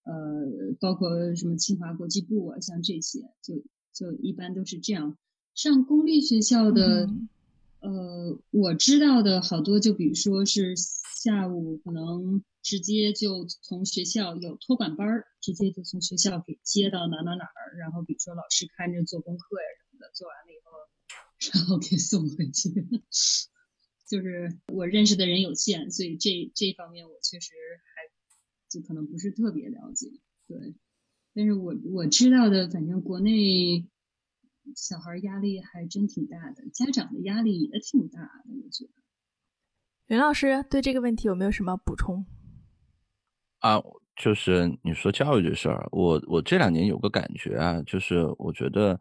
[0.07, 5.19] 呃，包括什么清华国际部啊，像这些，就就一般都是这样。
[5.55, 7.11] 上公立学校的，
[7.81, 12.43] 呃，我知道的好多，就比如说是下午可能。
[12.67, 20.75] 直接就从学校有托管班儿，直接就从学校给接到哪哪哪儿，然后比如说老师看着做功课呀什么的，做完了以后，
[21.55, 22.75] 然后给送回去。
[24.11, 27.55] 就是我认识的人有限，所以这这方面我确实
[27.95, 27.96] 还
[28.69, 30.09] 就可能不是特别了解。
[30.49, 30.75] 对，
[31.35, 33.87] 但是我我知道的，反正国内
[34.75, 38.93] 小孩压力还真挺大的，家长的压力也挺大的，我觉得。
[40.07, 42.25] 袁老师对这个问题有没有什么补充？
[43.59, 43.83] 啊，
[44.15, 49.01] 就是你说教育这事儿，我我这两年有个感觉啊，就是我觉得，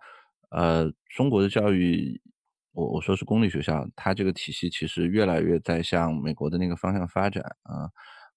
[0.50, 2.20] 呃，中国的教育，
[2.72, 7.92] 我我说是公立学校，它这个体系其实越来越在向美国的那个方向发展啊。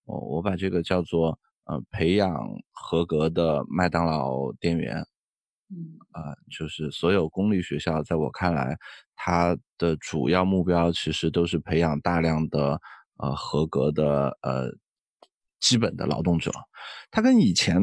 [0.09, 2.35] 我我把这个叫做呃，培养
[2.73, 4.97] 合格的麦当劳店员，
[5.71, 8.77] 嗯啊，就是所有公立学校，在我看来，
[9.15, 12.81] 它的主要目标其实都是培养大量的
[13.19, 14.75] 呃合格的呃。
[15.61, 16.53] 基本的劳动者，
[17.11, 17.83] 它跟以前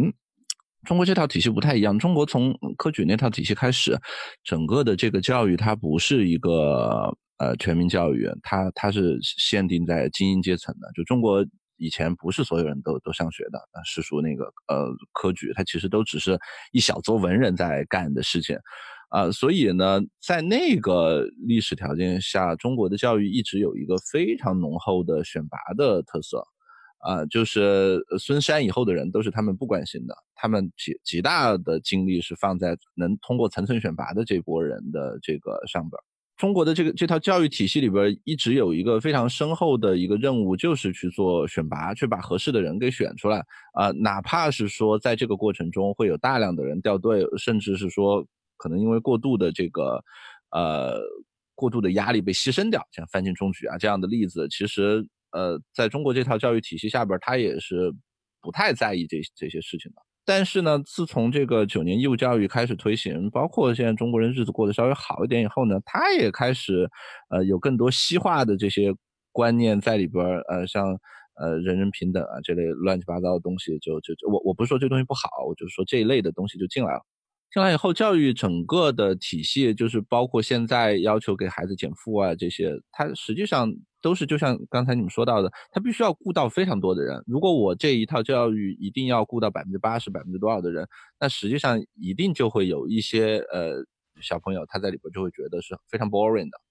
[0.86, 2.00] 中国这套体系不太一样。
[2.00, 4.00] 中国从科举那套体系开始，
[4.46, 10.90] 整个的这个教育它不是一个呃全民教育，它它是限定在精英阶层的。
[10.96, 11.46] 就中国
[11.78, 16.40] 以前不是所有人都都上学的，是说那个呃科举，它其实都只是
[16.72, 18.58] 一小撮文人在干的事情
[19.10, 19.32] 啊。
[19.32, 26.44] 所以呢，在那个历史条件下，中国的教育一直有一个非常浓厚的选拔的特色。
[27.00, 36.02] 啊，就是孙山以后的人都是他们不关心的，他们极极大的精力是放在能通过层层选拔的这波人的这个上边。
[36.38, 43.44] 中国的这个这套教育体系里边一直有一个非常深厚的一个任务，就是去做选拔，去把合适的人给选出来。
[43.74, 48.26] 啊，哪怕是说在这个过程中会有大量的人掉队，甚至是说
[48.58, 50.04] 可能因为过度的这个
[50.52, 51.00] 呃
[51.56, 55.08] 过度的压力被牺牲掉，像范进中举啊这样的例子，其实。
[55.32, 57.94] 呃，在中国这套教育体系下边，他也是
[58.42, 60.02] 不太在意这这些事情的。
[60.26, 66.90] 但是呢，自从这个九年义务教育开始推行，包括现在中国人日子过得稍微好一点以后呢，他也开始
[67.30, 68.92] 呃有更多西化的这些
[69.32, 70.98] 观念在里边呃，像
[71.40, 77.02] 呃人人平等啊这类乱七八糟的东西，就就就我我不是说这东西不好，我就说这一类的东西就进来了。
[77.54, 83.72] 进来以后，教育整个的体系，就是包括现在要求给孩子减负啊这些，它实际上。
[84.06, 87.24] 都是就像刚才你们说到的，他必须要顾到非常多的人。
[87.26, 90.88] 如果我这一套教育一定要顾到百分之八十、百分之多少的人，
[91.20, 93.84] 那实际上一定就会有一些呃
[94.22, 96.62] 小朋友他在里边就会觉得是非常 boring 的，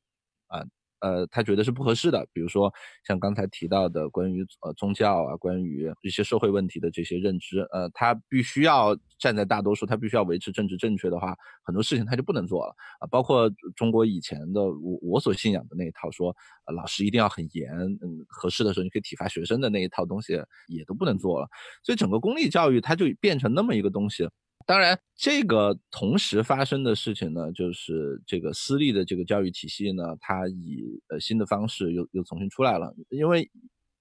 [0.47, 0.63] 啊。
[1.05, 2.73] 呃，他觉得是不合适的，比如说
[3.07, 13.07] 像刚才提到的关于呃宗教啊，关于一些社会问题的这些认知，呃，他必须要站在大多数，他必须要维持政治正确的话，很多事情他就不能做了啊。
[13.09, 16.35] 包括中国以前的我我所信仰的那一套，说
[16.75, 17.71] 老师一定要很严，
[18.03, 20.33] 嗯，合适的时候你可以体罚学生的那一套东西
[20.69, 21.47] 也都不能做了，
[21.83, 24.27] 所以整个公立教育它就变成那么一个东西。
[24.67, 32.95] 当然，这个同时发生的事情呢，就是这个私立的这个教育体系呢，它以呃新的方式又又重新出来了。
[33.11, 33.51] 因为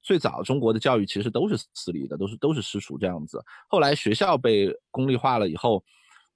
[0.01, 3.43] 最早中国的教育其实都是私立的，都是都是私塾这样子。
[3.67, 5.83] 后来学校被公立化了以后，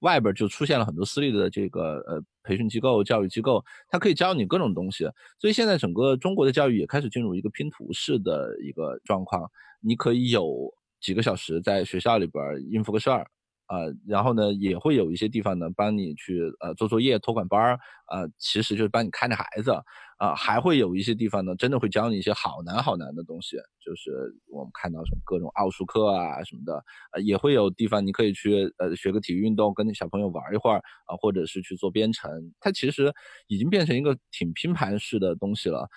[0.00, 5.04] 外边就出现了很多私立的这个呃培训机构、教育机构，它可以教你各种东西。
[5.38, 13.26] 所以现在整个中国的教育也开始进入一个拼图式的一个状况，你可以有几个小时在学校里边应付个事儿。
[13.68, 17.78] 呃，然后呢，也会有一些地方呢，帮你去呃做作业、托管班儿，
[18.10, 19.72] 呃，其实就是帮你看着孩子，
[20.18, 24.10] 啊，还会有一些地方呢，真的会教你一些好难好难的东西，就是
[24.50, 33.12] 我们看到什么各种奥数课啊什么的，呃，也会有地方你可以去呃学个体育运动，跟小朋友玩一会儿啊，或者是去做编程，它其实
[33.48, 35.88] 已经变成一个挺拼盘式的东西了。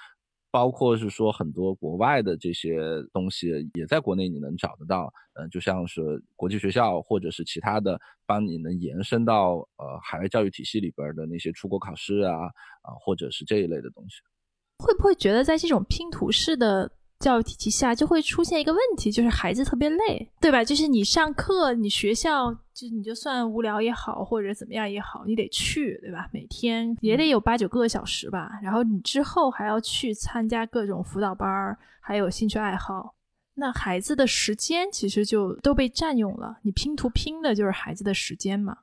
[0.51, 2.79] 包括是说很多国外的这些
[3.13, 12.45] 东西也在国内你能找得到，嗯，就像是国际学校或者是其他的，帮你能延伸到呃海外教育体系里边的那些出国考试啊
[12.81, 14.21] 啊，或者是这一类的东西，
[14.77, 16.91] 会不会觉得在这种拼图式的？
[17.21, 20.63] 教育体系下就会出现一个问题，就是孩子特别累，对吧？
[20.63, 26.27] 就是你上课，你学校就你就算无聊也好，或者怎么样也好，你得去，对吧？
[26.33, 28.49] 每天也得有八九个小时吧。
[28.63, 33.13] 然后你之后还要去参加各种辅导班儿，还有兴趣爱好，
[33.53, 36.57] 那孩子的时间其实就都被占用了。
[36.63, 38.75] 你拼图拼的就是孩子的时间嘛。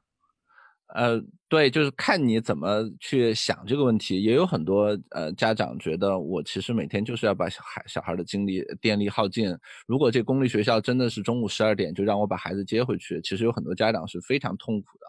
[0.95, 4.23] 呃，对，就是看你怎么去想这个问题。
[4.23, 9.55] 也有很多呃家长觉得，我其实每天就是要把小孩小孩的精力电力耗尽。
[9.87, 15.07] 如果这公立学校真的是中午十二点就让我把孩子接回去，其实有很多家长是非常痛苦的。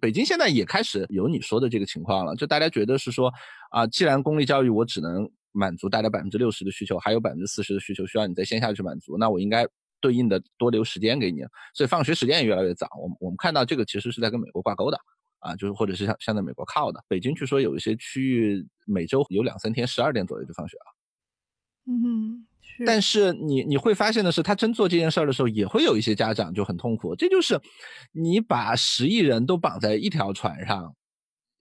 [0.00, 3.30] 北京现在也开始有你说的这个情况了，就大家觉得是说
[3.70, 9.66] 啊，既然公立教育我只能满足大家百分之六十的需求，还有百分之四十的需求需要你在线下去满足，那我应该
[10.00, 11.42] 对应的多留时间给你。
[11.74, 12.88] 所以放学时间也越来越早。
[13.02, 14.98] 我们我们看到这个其实是在跟美国挂钩的。
[15.40, 20.94] 啊，就是或者是像像在美国靠的，北京据说有一些区域每周有两三天十二点左右就放学了。
[21.90, 22.84] 嗯，是。
[22.84, 27.16] 但是你你会发现的是，他真做这件事儿的时候，也会有一些家长就很痛苦。
[27.16, 27.58] 这就是
[28.12, 30.94] 你把十亿人都绑在一条船上，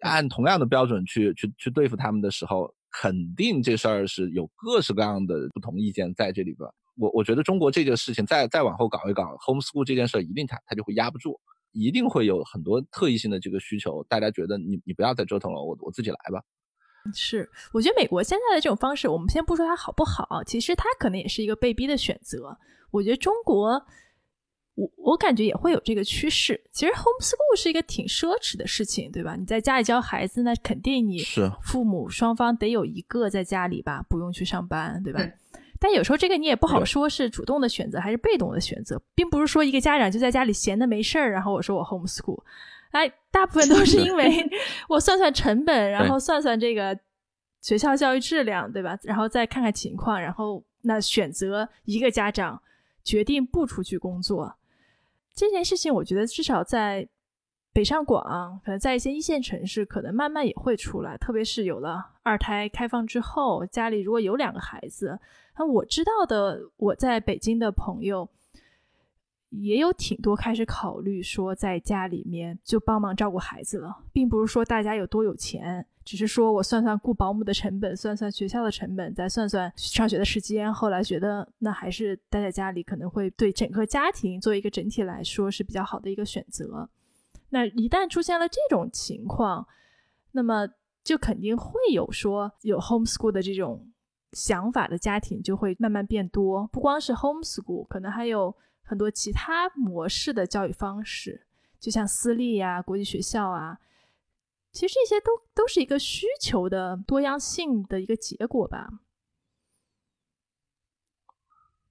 [0.01, 6.69] 按同样的标准去去去对付他们的时候，肯定这事儿是有各式各样的不同意见在这里边。
[6.97, 11.39] 我我觉得中国这个事情再再往后搞一搞，homeschool 这件事儿一定它它就会压不住。
[11.77, 16.43] 一定会有很多特异性的这个需求，大家觉得你你不要再折腾了，我我自己来吧。
[17.13, 22.57] 是，我觉得美国现在的这种方式，我们先不说它好不好，其实它可能也是一个被逼的选择。
[22.91, 23.81] 我觉得中国，
[24.75, 26.61] 我我感觉也会有这个趋势。
[26.73, 29.35] 其实 homeschool 是一个挺奢侈的事情，对吧？
[29.35, 35.21] 你在家里教孩子，那肯定你是父母双方得有一个在家里吧，不用去上班，对吧？
[35.79, 42.41] 但有时候这个你也不好说，是主动的选择还是被动的选择，并不是说一个家长就在家里闲的没事儿，然后我说我 homeschool，
[42.91, 44.49] 哎，大部分都是因为
[44.89, 46.97] 我算算成本，然后算算这个
[47.61, 48.97] 学校教育质量，对吧？
[49.03, 52.61] 然后再看看情况，然后那选择一个家长
[53.03, 54.55] 决定不出去工作。
[55.35, 57.07] 这件事情，我觉得至少在
[57.77, 65.19] 北上广，可能在一些一线城市，可能慢慢也会出来，特别是有了二胎开放之后，家里如果有两个孩子。
[65.59, 68.27] 那我知道的，我在北京的朋友
[69.51, 86.89] 也有挺多开始考虑说，在家里面就帮忙照顾孩子了，并不是说大家有多有钱，只是说我算算雇保姆的成本，算算学校的成本，再算算上学的时间，后来觉得那还是待在家里可能会对整个家庭做一个整体来说是比较好的一个选择。
[87.49, 89.67] 那一旦出现了这种情况，
[90.31, 90.67] 那么
[91.03, 93.91] 就肯定会有说有 homeschool 的这种。
[94.33, 101.47] 想法的家庭就会慢慢变多，不光是 homeschool，可能还有很多其他模式的教育方式，
[101.79, 103.79] 就像私立呀、国际学校啊，
[104.73, 108.89] 其实这些都都是一个需求的多样性的一个结果吧。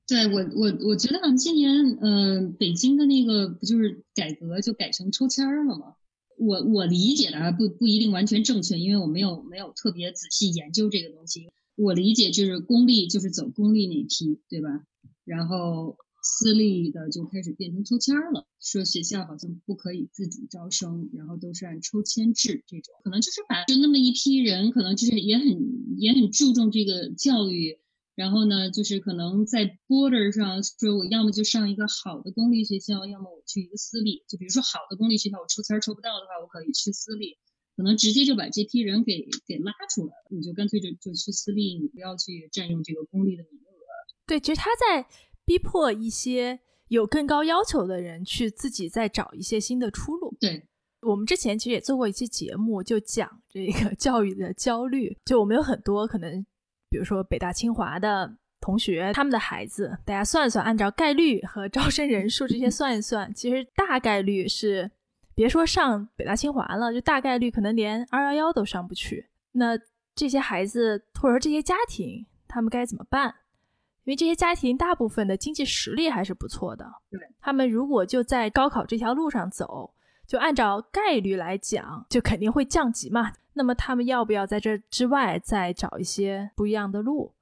[0.09, 5.95] 对我，我我觉得好像今年，嗯，北京的那个不就是改革就改成抽签儿了吗？
[6.39, 11.49] 我我理解的啊，不不一定完全正确，因为我没有没有特别仔细研究这个东西。
[11.75, 14.85] 我理解就是公立就是走公立那批，对吧？
[15.25, 25.47] 然后私立的就开始变成抽签儿了，说学校好像不可以自主招生，然后都是按抽签制这种，可能就是把就那么一批人，可能就是也很
[25.99, 27.79] 也很注重这个教育，
[28.17, 37.39] 然后呢，就是可能在 border 上说，我要么就上一个好的公立学校，要么我去一个私立，就比如说好的公立学校我抽签抽不到的话，我可以去私立。
[37.77, 43.77] 可能直接就把这批人给给拉出来了，你就干脆就就去私立，你不要去占用这个公立的名额。
[44.27, 45.07] 对，其实他在
[45.45, 46.59] 逼迫一些
[46.89, 50.35] 有更高要求的人去自己再找一些新的出路。
[50.41, 50.67] 对，
[51.03, 55.19] 我们之前其实也做过一期节目，就讲这个 教育的焦虑。
[55.27, 56.47] 就我们有很多可能，
[56.89, 64.91] 比如说北大清华的同学，他们的孩子，大家算算，按照概率和招生人数这些算一算，其实大概率是。
[65.35, 69.29] 别说上北大清华了，就大概率可能连二幺幺都上不去。
[69.53, 69.79] 那
[70.15, 73.35] 这些孩子或者说这些家庭，他们该怎么办？
[74.05, 79.93] 因为这些家庭大部分的经济实力还是不错的，对他们如果就在高考这条路上走，
[80.27, 83.33] 就按照概率来讲，就肯定会降级嘛。
[83.55, 87.33] 那么他们要不要在这之外再找一些不一样的路？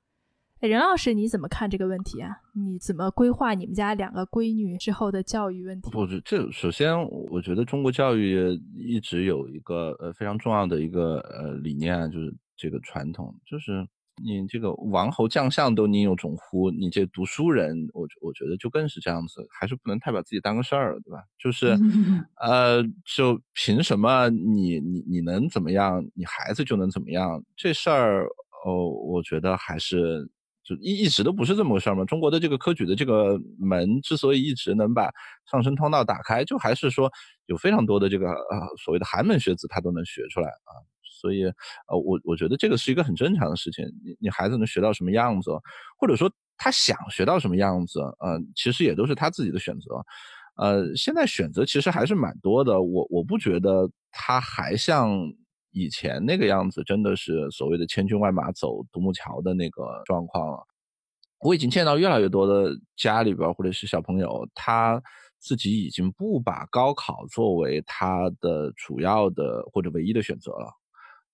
[0.60, 2.30] 哎，任老师你怎么看这个问题啊？
[2.54, 5.90] 你怎么规划你们家两个闺女之后的教育问题？
[5.90, 6.96] 不，这这首先
[7.30, 13.86] 我觉得中国教育一直有一个呃非常重要的一个呃理念啊，就是这个传统，就是
[14.22, 16.70] 你这个王侯将相都宁有种乎？
[16.70, 21.22] 你这读书人，我我觉得就更是这样子，还是不能太把自己当个事儿，对吧？
[21.38, 21.76] 就是
[22.40, 27.42] 呃，就凭什么你你你能怎么样，你孩子就能怎么样？
[27.56, 28.26] 这事儿
[28.64, 30.30] 哦，我觉得还是。
[30.66, 32.06] 就一一直都不是这么回事儿嘛。
[32.06, 35.10] 中国的这个科举的这个门之所以一直能把
[35.50, 37.12] 上升通道打开，就还是说
[37.44, 40.72] 有非常多的这个呃所谓的寒门学子他都能学出来啊。
[41.24, 43.82] 所以呃我我觉得这个是一个很正常的事情。
[44.04, 45.50] 你你孩子能学到什么样子，
[45.98, 50.04] 或者说他想学到什么样子，呃其实也都是他自己的选择。
[50.56, 52.82] 呃现在选择其实还是蛮多的。
[52.82, 55.10] 我我不觉得他还像。
[55.76, 60.64] 以前那个样子真的是所谓的千军万马走独木桥的那个状况了。
[61.40, 65.02] 我已经见到越来越多的家里边或者是小朋友，他
[65.40, 70.72] 自己已经不把高考作为他的主要的或者唯一的选择了。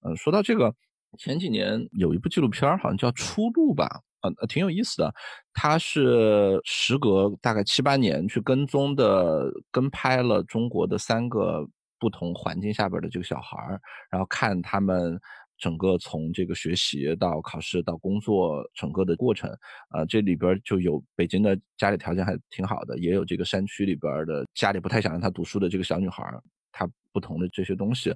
[0.03, 0.75] 嗯，说到这个，
[1.19, 5.15] 前几年有一部纪录片好像叫《出路》吧，呃，挺有意思的。
[5.53, 11.69] 他是时隔大概七八年去跟踪的，跟拍了中国的三个。
[12.03, 13.79] 不同环境下边的这个小孩儿，
[14.11, 15.21] 然后看他们
[15.59, 19.51] 整个从这个学习到考试到工作整个的过程，
[19.91, 26.25] 啊，这里边就有北京的家里条件还挺好的，也有这个山区里边的家里不太想让他读书的这个小女孩，
[26.73, 28.15] 她不同的这些东西，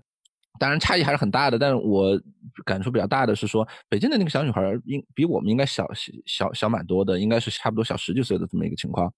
[0.59, 1.59] 当然差异还是很大的。
[1.59, 2.21] 但是我
[2.65, 5.87] 感触比较大的是说，北京的那个小女孩应比我们应该小
[6.27, 9.13] 小小蛮多的，应该是差不多小十几岁的这么一个情况，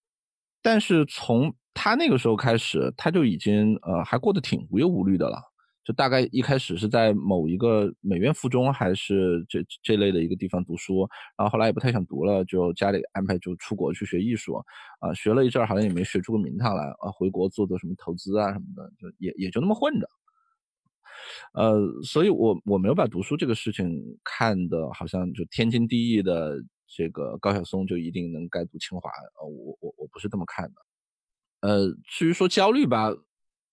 [0.62, 5.40] 但是从她那个时候开始，她就已经呃还过得挺无忧无虑的了。
[5.84, 11.08] 就大概一开始是在某一个美院附中还是这这类的一个地方读书，
[11.38, 14.56] 然后后来也不太想读了，就家里安排就出国去学艺术，
[14.98, 20.08] 啊，学了一阵好像也没学出个名堂来，啊，回国做做什么投资啊什么的，就也也就那么混着。
[21.54, 23.88] 呃，所以我我没有把读书这个事情
[24.24, 26.56] 看的好像就天经地义的，
[26.86, 30.74] 这个高晓松就一定能该读清华，呃，我我我不是这么看的。
[31.62, 33.10] 呃，至于说焦虑吧，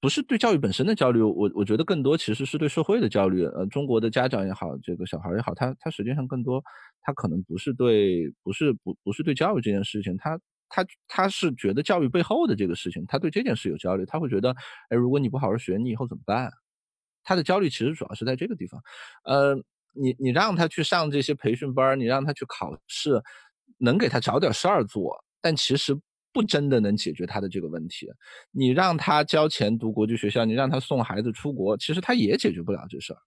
[0.01, 3.45] 不是对教育本身的焦虑，我我觉得更多其实是对社会的焦虑。
[3.45, 6.64] 呃，中国的家长也好，这个小孩也好，他他实际上更多，
[7.01, 10.39] 他可能不是对，不是不不是对教育这件事情，他
[10.70, 14.51] 他他是觉得教育背后的这个事情，他对这件事有焦虑，他会觉得，
[14.89, 16.51] 哎，如果你不好好学，你以后怎么办？
[17.24, 18.82] 他的焦虑其实主要是在这个地方。
[19.26, 19.55] 呃，
[19.93, 23.21] 你你让他去上这些培训班，你让他去考试，
[23.78, 25.97] 能给他找点事儿做，但其实。
[26.36, 28.07] 不真的能解决他的这个问题，
[28.49, 33.19] 你让他交钱读国际学校，你让他送孩子出国，其实他也解决不了这事儿。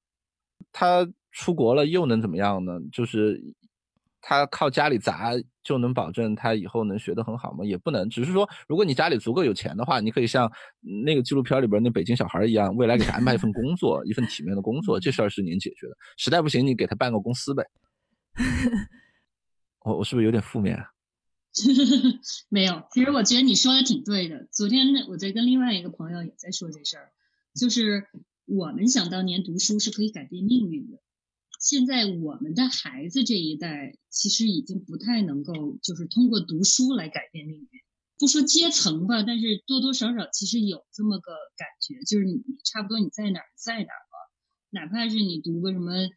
[0.72, 2.80] 他出国了又能怎么样呢？
[2.92, 3.40] 就是
[4.28, 5.30] 他靠家里砸
[5.62, 7.64] 就能保证他以后能学得很好吗？
[7.64, 8.10] 也不能。
[8.10, 10.50] 只是说，如果你家里足够有钱的话，你可以像
[11.04, 15.96] 那个纪录片里边那北京小孩一样，未来给他安排一份工作，一份体面的工作，这事儿是您解决的。
[16.16, 17.62] 实在不行，你给他办个公司呗。
[19.84, 20.74] 我我是不是有点负面？
[20.74, 20.86] 啊
[22.50, 24.48] 没有，其实我觉得你说的挺对的。
[24.50, 27.12] 昨天我在跟另外一个朋友也在说这事儿，
[27.54, 28.08] 就是
[28.44, 30.98] 我们想当年读书是可以改变命运的，
[31.60, 37.68] 现在我们的孩子这一代其实已经不太能够，就是通过读书来改变命运。
[38.18, 44.16] 不说阶层吧，但是多多少少其实有这么个感觉，就是你差不多你在哪儿在哪儿吧，
[44.70, 46.08] 哪怕是你读个什么。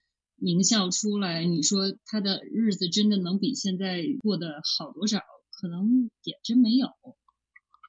[0.42, 5.20] 名校出来，你说他的日子真的能比现在过得好多少？
[5.52, 6.88] 可能也真没有。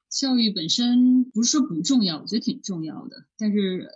[0.09, 3.87] 教育本身不是说不重要，我觉得挺重要的，但是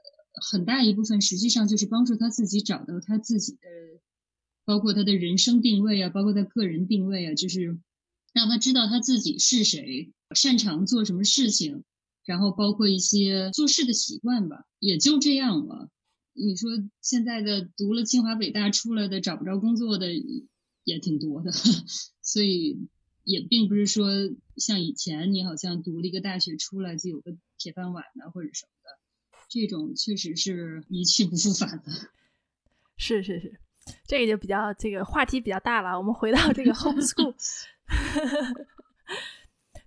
[0.41, 3.59] 很大一部分实际上就是帮助他自己找到他自己的，
[4.65, 7.79] 包括他的人生定位啊，包括他个人定位啊，就是
[8.33, 11.83] 让他知道他自己是谁，擅长做什么事情，
[12.25, 15.89] 然后包括一些做事的习惯吧，也就这样了。
[16.33, 16.69] 你说
[17.01, 20.07] 现在的读了清华北大出来的找不着工作的
[20.83, 21.51] 也挺多的，
[22.21, 22.89] 所以
[23.23, 24.09] 也并不是说
[24.57, 28.69] 像以前你好像读了一个大学出来就有个铁饭碗的或者什么，
[29.47, 31.91] 这种确实是一去不复返的。
[32.97, 33.59] 是是是，
[34.07, 35.97] 这个就比较这个话题比较大了。
[35.97, 37.33] 我们回到这个 homeschool。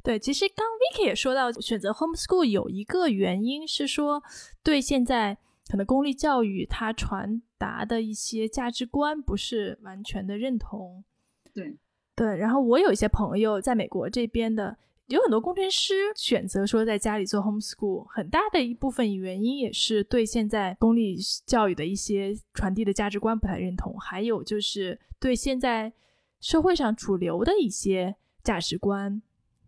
[0.03, 4.23] 对，其实刚 Vicky 也说到，选择 homeschool 有一个原因是说，
[4.63, 5.37] 对现在
[5.69, 11.05] 可能公立教育它传达的一些价值观不是完全的认同。
[11.53, 11.77] 对
[12.15, 14.79] 对，然后我有一些朋友在美国这边的，
[15.09, 25.93] 有很多工程师选择说在家里做 homeschool，很大的一部分原因也是对现在公立教育的一些传递的价值观不太认同，还有就是对现在
[26.41, 29.21] 社会上主流的一些价值观。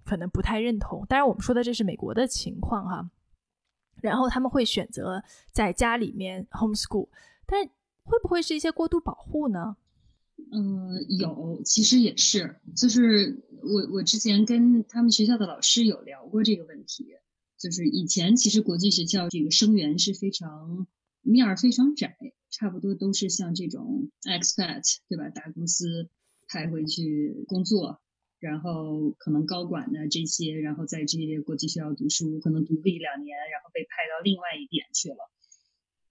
[0.03, 3.09] 可能不太认同，当然我们说的这是美国的情况哈。
[4.01, 5.22] 然后他们会选择
[5.53, 7.09] 在家里面 homeschool，
[7.47, 7.64] 但
[8.03, 9.76] 会不会是一些过度保护呢？
[10.53, 17.07] 嗯，有，其实也是，就是我我之前跟他们学校的老师有聊过这个问题，
[17.59, 20.86] 就是以前其实国际学校这个生源是非常
[21.22, 22.16] 面儿非常窄，
[22.51, 25.28] 差不多都是像这种 expat 对吧？
[25.28, 26.09] 大公司
[26.49, 28.01] 派回去工作。
[28.41, 35.16] 然后可能高管的这些，然后在这些国际学校读书，可能读个一两年，然后被派到另外一点去了。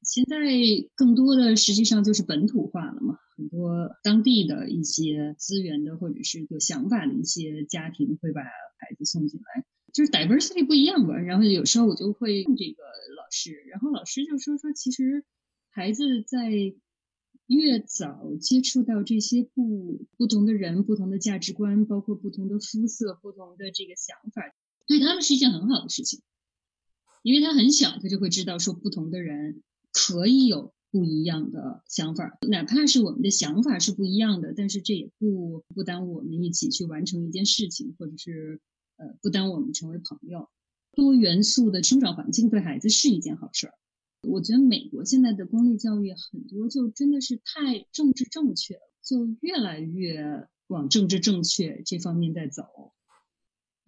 [0.03, 0.37] 现在
[0.93, 11.15] 更多的实际上就是本土化了嘛，很多当地的一些资源的或者是有想法的一些家庭会把孩子送进来，就是 diversity 不一样吧。
[11.15, 12.83] 然后有时候我就会问这个
[13.15, 15.23] 老师，然后老师就说说，其实
[15.69, 16.75] 孩子在。
[17.49, 24.43] 越早接触到这些不不同的人、不同的价值观，包括不同的肤色、不同的这个想法，
[24.85, 26.21] 对他们是一件很好的事情，
[27.23, 38.59] 因为他很小，他就会知道说不同的人可以有不一样的想法，哪怕是我们的想法是不一样的，但是这也不不耽误我们一起去完成一件事情，或者是
[38.97, 40.49] 呃不耽误我们成为朋友。
[40.93, 43.73] 多元素的生长环境对孩子是一件好事儿。
[44.27, 52.63] 我觉得美国现在的公立教育很多就真的是太政治正确了，就越来越往政治正确这方面在走。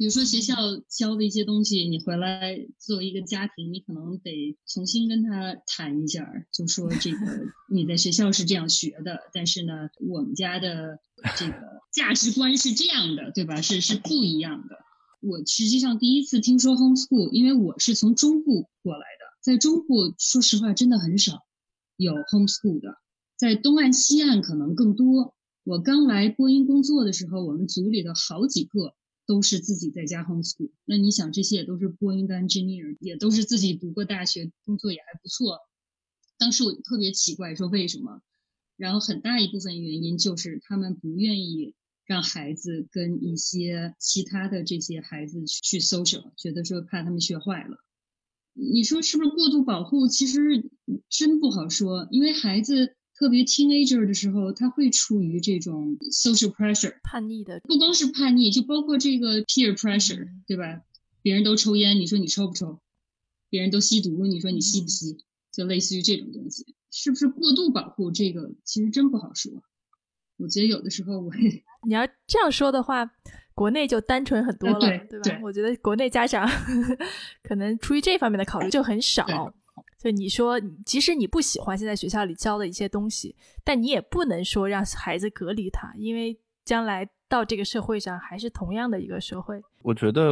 [0.02, 0.56] 比如说学校
[0.90, 7.18] 教的一些东西，你回来作为一个家庭，你可能得重新跟他谈一下，就说这个
[7.70, 10.98] 你在学校是这样学的，但是呢，我们家的
[11.38, 11.54] 这个
[11.94, 13.62] 价值观是这样的，对吧？
[13.62, 14.76] 是是不一样的。
[15.20, 19.40] 我实际上第一次听说 homeschool，因为我是从中部过来的。
[19.40, 21.44] 在中部，说实话，真的很少
[21.96, 22.96] 有 homeschool 的。
[23.38, 25.36] 在东岸、西岸可能更多。
[25.64, 28.96] 我刚来波音工作的时候，我们组里的好几个
[29.32, 30.72] 都是自己在家 homeschool。
[30.84, 35.60] 那你想，这些也都是波音的 engineer，也都是自己读过大学，工作也还不错。
[36.38, 38.22] 当时我特别奇怪，说为什么？
[38.76, 47.78] 然后很大一部分原因就是他们不愿意让孩子跟一些其他的这些孩子去 social，觉得说怕他们学坏了。
[48.54, 50.10] 你说是不是过度保护？
[50.10, 50.70] 其实
[51.08, 60.82] 真不好说，因为孩子特别 teenager 的时候，他会处于这种 social pressure 叛逆的，不光是叛逆，就包括这个 peer pressure，对吧？
[61.22, 62.80] 别人都抽烟，你说你抽不抽？
[63.48, 65.20] 别人都吸毒，你说你吸不吸？
[65.52, 68.10] 就类似于这种东西，是不是过度保护？
[68.10, 69.52] 这个其实真不好说。
[70.38, 73.12] 我觉得有的时候我也， 你要这样说的话。
[73.54, 75.40] 国内就单纯很多了，对吧？
[75.44, 76.50] 我觉得国内家长
[77.44, 79.54] 可能出于这方面的考虑就很少。
[80.02, 86.36] 所以你说，即使你不喜欢现在学校里教的一些东西，但你也不能说让孩子隔离他，因为
[86.66, 89.62] 将来到这个社会上还是同样的一个社会。
[89.84, 90.32] 我觉得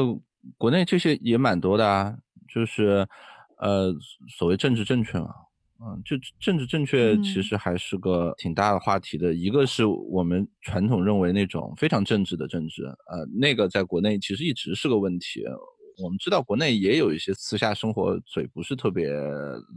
[0.58, 2.18] 国内这些也蛮多的啊，
[2.52, 3.08] 就是
[3.60, 3.94] 呃，
[4.40, 5.30] 所谓政治正确嘛。
[5.82, 9.36] 嗯，就政治正确其实还是个挺大的话题的。
[9.36, 15.44] 一个是我们传统认为那种非常政治的政治，呃，那个在国内其实一直是个问题。
[16.02, 19.10] 我们知道国内也有一些私下生活嘴不是特别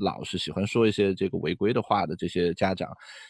[0.00, 2.88] 老实，喜欢说一些这个违规的话的这些家长。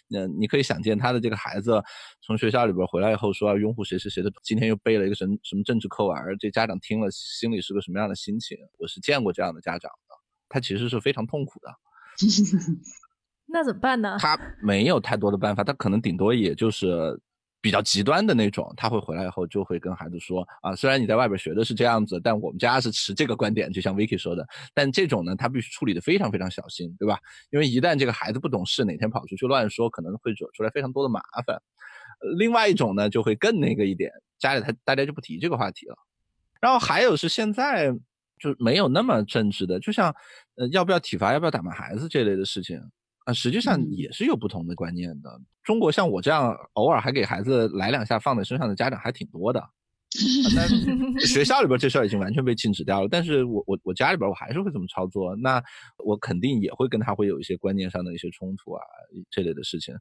[0.08, 1.82] 那你可以想见他的这个孩子
[2.20, 8.56] 从学校里边回来以后说要拥护谁谁谁的，今天又背了一个什什么政治课文，这家长听了心里是个什么样的心情？
[8.78, 10.14] 我是见过这样的家长的，
[10.48, 11.70] 他其实是非常痛苦的。
[13.48, 14.16] 那怎么办呢？
[14.18, 17.20] 他没有太多的办法，他可能顶多也就是
[17.62, 18.70] 比较极端的那种。
[18.76, 24.46] 他会回来以后就会跟孩子说啊，虽然你在外边学的是这样子，但我们家是持这个观点，就像 Vicky 说的。
[24.74, 27.18] 但这种呢，他必须处理的非常非常小心，对吧？
[27.50, 31.56] 因为一旦这个孩子不懂事，哪天跑出去乱说，可能会惹出来非常多的麻烦。
[32.36, 35.96] 另外一种呢，就会更那个一点，家里他大家就不提这个话题了。
[36.60, 37.96] 然后还有是现在。
[38.40, 40.12] 就没有那么正直的，就像，
[40.56, 42.76] 呃，要不要体罚，要不要打骂孩子这类的事情，
[43.24, 45.40] 啊，实际上也是有不同的观念的。
[45.62, 49.64] 中国像我这样偶尔还给孩子来两下放在身上的家长还挺多的，
[50.56, 50.68] 但
[51.26, 53.08] 学校里边这事儿已经完全被禁止掉了。
[53.10, 55.62] 但是我我我家里边我还是会这么操作，那
[56.04, 58.82] 我肯定也会跟他会有一些观念上的一些冲突啊
[59.30, 59.94] 这类的事情。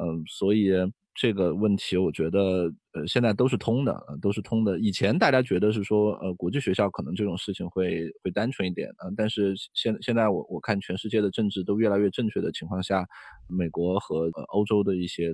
[0.00, 0.72] 嗯，所以。
[1.16, 4.80] 这个问题，我觉得，呃，现在都是通的，都是通的。
[4.80, 13.06] 以前大家觉得是说，呃，国际学校可能这种事情会会单纯一点啊，但是现现在我我看全世界的政治都越来越正确的情况下，
[13.48, 15.32] 美国和呃欧洲的一些。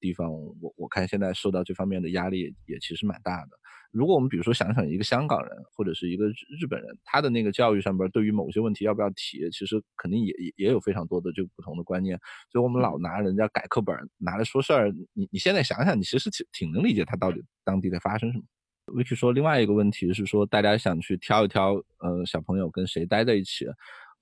[0.00, 3.50] 地方，我我看现在受到这方面的压力也其实蛮大的。
[3.92, 12.18] 如果我们比如说想想一个香港人或者是一个日本人，他的那个教育上边对于某些问题要不要提，其实肯定也也也有非常多的这个不同的观念。
[12.50, 18.44] 所以我们老拿人家改课本拿来说事儿，你你现在想想，你其实挺挺能理解他到底当地在发生什么。
[18.86, 23.66] Vicky 说另外一个问题是说，大家想去挑一挑，呃，小朋友跟谁待在一起。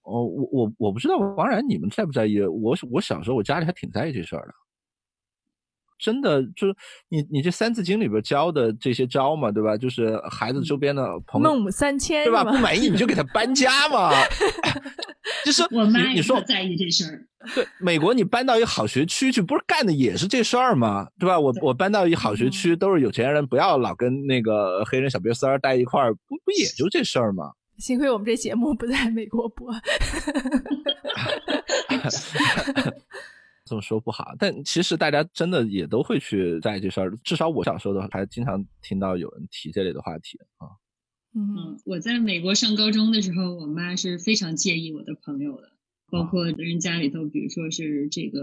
[0.03, 2.41] 哦，我我我不知道王然你们在不在意？
[2.43, 4.55] 我我小时候我家里还挺在意这事儿的。
[6.05, 6.77] 真的就是
[7.09, 9.75] 你，你这《三字经》里边教的这些招嘛，对吧？
[9.75, 12.45] 就是孩子周边的朋友，孟母三迁，对吧？
[12.45, 14.11] 不满意你就给他搬家嘛。
[15.43, 17.27] 就是我妈你说在意这事儿。
[17.55, 21.09] 对，美国你搬到一个好学区去，不是干的也是这事儿吗？
[21.19, 21.41] 对吧？
[21.41, 27.53] 我我搬到一好学区，都是有钱人，不要老跟那个黑人小瘪三儿待一块儿，不不也就这事儿吗？
[27.79, 29.73] 幸亏我们这节目不在美国播。
[33.65, 37.17] 这么说不好，但其实大家真的也都会去在意这事儿。
[37.25, 40.69] 至少我小时候的还经常听到有人提这类的话题啊。
[41.33, 45.73] 嗯，我在美国上高中的时候，我妈是非常介意我的朋友的，
[46.11, 48.41] 包括人家里头，比如说是这个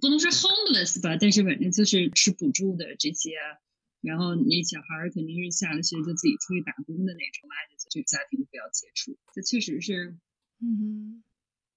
[0.00, 3.32] 不能说 homeless 吧，但是反正就是吃补助的这些，
[4.00, 9.18] 然后那小孩肯定是下了学就自己出去打工的那种，妈就这个家庭不要接触。
[9.34, 10.16] 这确实是，
[10.62, 11.22] 嗯。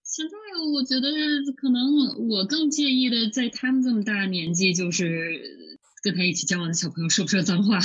[0.06, 0.36] 现在
[0.72, 1.10] 我觉得
[1.58, 7.80] 可能我更介意的，在他们这么大年纪，就是跟他一起交往的小朋友说不说脏话，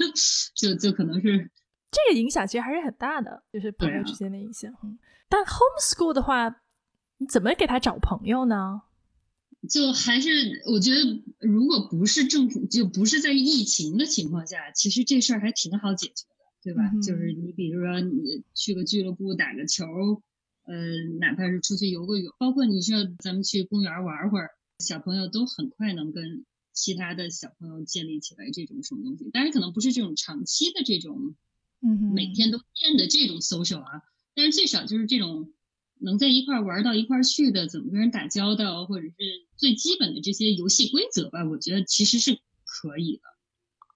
[0.56, 1.50] 就就可能是
[1.90, 4.72] 这个影响，其实还是很大的，就是朋友之间的影响。
[5.28, 6.62] 但 homeschool 的话，
[7.18, 8.80] 你怎么给他找朋友呢？
[9.68, 10.28] 就还是
[10.72, 16.90] 我觉得，如果不是政府，就不是在疫情的情况下，其实这事儿还挺好解决的，对吧？
[17.06, 19.84] 就是你比如说，你去个俱乐部打个球。
[20.66, 20.74] 呃，
[21.20, 24.50] 哪怕是出去游个泳，包括你说咱们去公园玩会儿，
[24.80, 29.30] 小朋友都很快能跟其他的小朋友建立起来这种什么东西。
[29.30, 31.36] 当然，可能不是这种长期的这种，
[31.80, 34.02] 嗯，每天都见的这种 social 啊，
[34.34, 35.52] 但是最少就是这种
[36.00, 39.14] 能在一块玩到一块去的，怎么跟人打交道，或者是
[39.56, 43.22] 最基本的这些游戏规则吧，我觉得其实是可以的。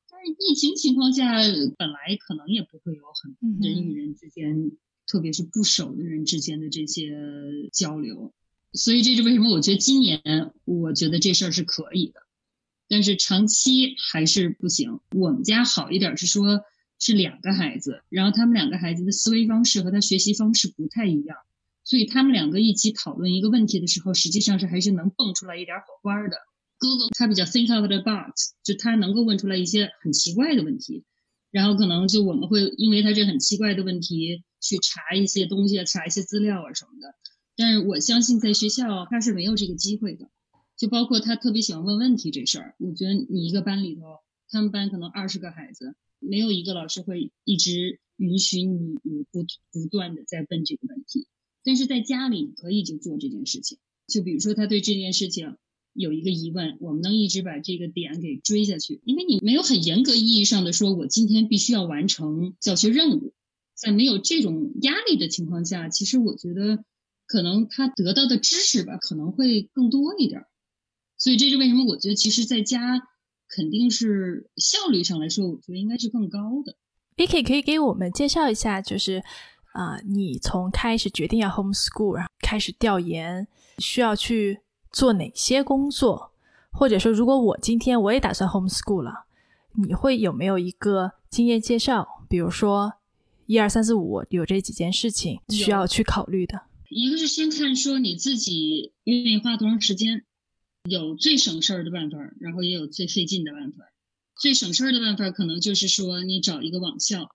[0.08, 1.42] 但是疫情情况下，
[1.76, 4.70] 本来可能也不会有很人与人之间。
[5.10, 7.10] 特别是不熟的人之间的这些
[7.72, 8.32] 交流，
[8.72, 10.20] 所以这是为什么我觉得今年
[10.64, 12.20] 我觉得这事儿是可以的，
[12.88, 15.00] 但是长期还是不行。
[15.10, 16.60] 我们家好一点是说，
[17.00, 21.36] 是两个孩子，然后他们两个孩子的思维方式和他学习方式不太一样，
[21.82, 26.36] 所以他们两个一起讨论一个问题的时候，实际上是还是能蹦出来一点火花的。
[26.78, 31.02] 哥哥他比较 think out the box，就他能够问出来一些很奇怪的问题，
[31.50, 34.42] 然后可能就我们会因为他这很奇怪的问题。
[34.62, 37.14] 去查一些东西啊，查一些资料啊什么的，
[37.56, 40.28] 但是我相信在学校他是没有这个机会的，
[40.76, 42.74] 就包括他特别喜欢问问题这事儿。
[42.78, 44.02] 我觉得你一个班里头，
[44.50, 51.26] 他们班可能二十个孩子，没有一个老师会一直允许你你不不断的在问这个问题。
[51.64, 55.56] 但是在家里可以就做这件事情，就比如说他对这件事情
[55.92, 63.32] 有一个疑问，我们能一直把这个点给追下去，因为你没有很严格意义上的说我今天必须要完成教学任务。
[63.74, 66.84] 在没有这种压力的情况下，其实我觉得
[67.24, 70.44] 可能他得到的知识吧，可能会更多一点。
[71.16, 71.86] 所以这是为什么？
[71.86, 73.08] 我觉得其实在家
[73.48, 76.76] 肯定是效率上来说，我觉得应该是更高的。
[77.16, 79.22] Vicky 可以给我们介绍一下，就是
[79.72, 84.60] 啊，你从开始决定要 homeschool，然后开始调研，需要去
[84.92, 86.32] 做哪些工作？
[86.70, 89.24] 或者说，如果我今天我也打算 homeschool 了，
[89.72, 92.24] 你会有没有一个经验介绍？
[92.28, 92.94] 比如说。
[93.46, 96.62] 一二三四五，有这几件事情需要去考虑的。
[96.88, 100.24] 一个是先看说你自己愿意花多长时间，
[100.88, 103.78] 有最省事儿的办法，然后也有最费劲的办法。
[104.40, 107.28] 最省事儿的办法可能就是说你找一个网校，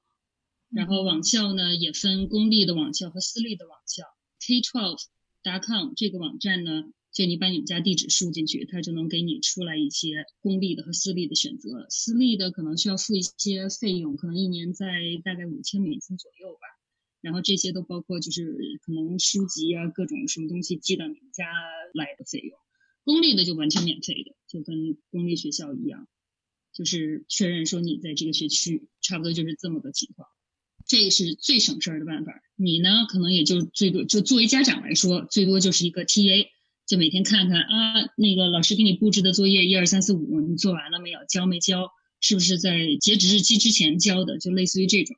[0.69, 4.05] 然后网校呢也分公立的网校和私立的网校。
[4.39, 6.85] K12.com 这个网站呢。
[7.15, 11.87] 就你把你们家地址输进去，它就能给你出来一些公立的和私立的选择。
[11.89, 14.85] 私立的可能需要付一些费用，可能一年在
[15.23, 16.59] 大概五千美金左右吧。
[17.21, 18.53] 然后这些都包括就是
[18.85, 21.45] 可能书籍啊各种什么东西寄到你们家
[21.93, 22.57] 来的费用。
[23.05, 26.09] 公立的就完全免费的，就跟公立学校一样。
[26.73, 30.27] 就是确认说你在这个学区，差不多就是这么个情况。
[30.85, 32.43] 这是最省事儿的办法。
[32.57, 36.49] 你呢，可能也就最多就作为家长来说，最多就是一个 TA，
[36.85, 41.19] 就每天看看啊，那个老师给你布置的作业一二三四五，你做完了没有？
[41.27, 41.89] 交没交？
[42.21, 44.37] 是不是在截止日期之前交的？
[44.37, 45.15] 就类似于这种。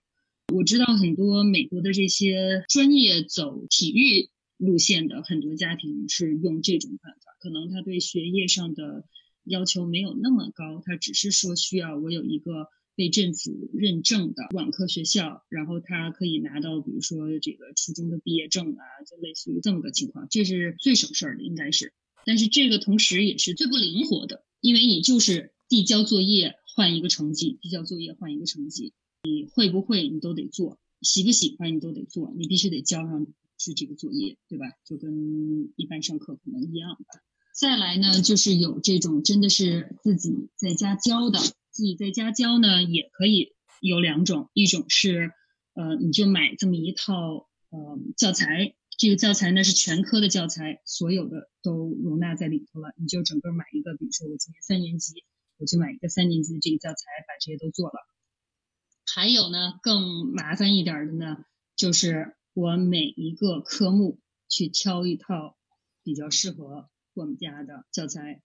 [0.53, 9.03] 我知道很多美国的这些专业走体育路线的很多家庭是用这种办法，可能他对学业上的
[9.43, 12.69] 要求没有那么高，他只是说需要我有一个。
[12.97, 21.93] 被政府认证的网课学校，然后他可以拿到，比如说这个初中的毕业证啊，就类似于这么个情况，这是最省事儿的，应该是。
[22.25, 33.27] 但是这个同时也是最不灵活的，因为你就是递交作业换一个成绩，递交作业换一个成绩，你会不会你都得做，喜不喜欢你都得做，你必须得交上
[33.59, 34.65] 去这个作业，对吧？
[34.83, 37.21] 就跟一般上课可能一样吧。
[37.53, 41.39] 再来呢，就是有这种真的是自己在家教的。
[41.77, 45.31] 自己在家教呢，也可以有两种，一种是，
[45.75, 55.23] 呃，你就买这么一套呃教材，这个教材呢是全科的教材，所有的都容纳在里头了，你就整个买一个，比如说我今年三年级，
[55.59, 56.97] 我就买一个三年级的这个教材，
[57.27, 58.07] 把这些都做了。
[59.05, 61.37] 还有呢，更麻烦一点的呢，
[61.75, 64.19] 就是我每一个科目
[64.49, 65.55] 去挑一套
[66.03, 68.41] 比较适合我们家的教材，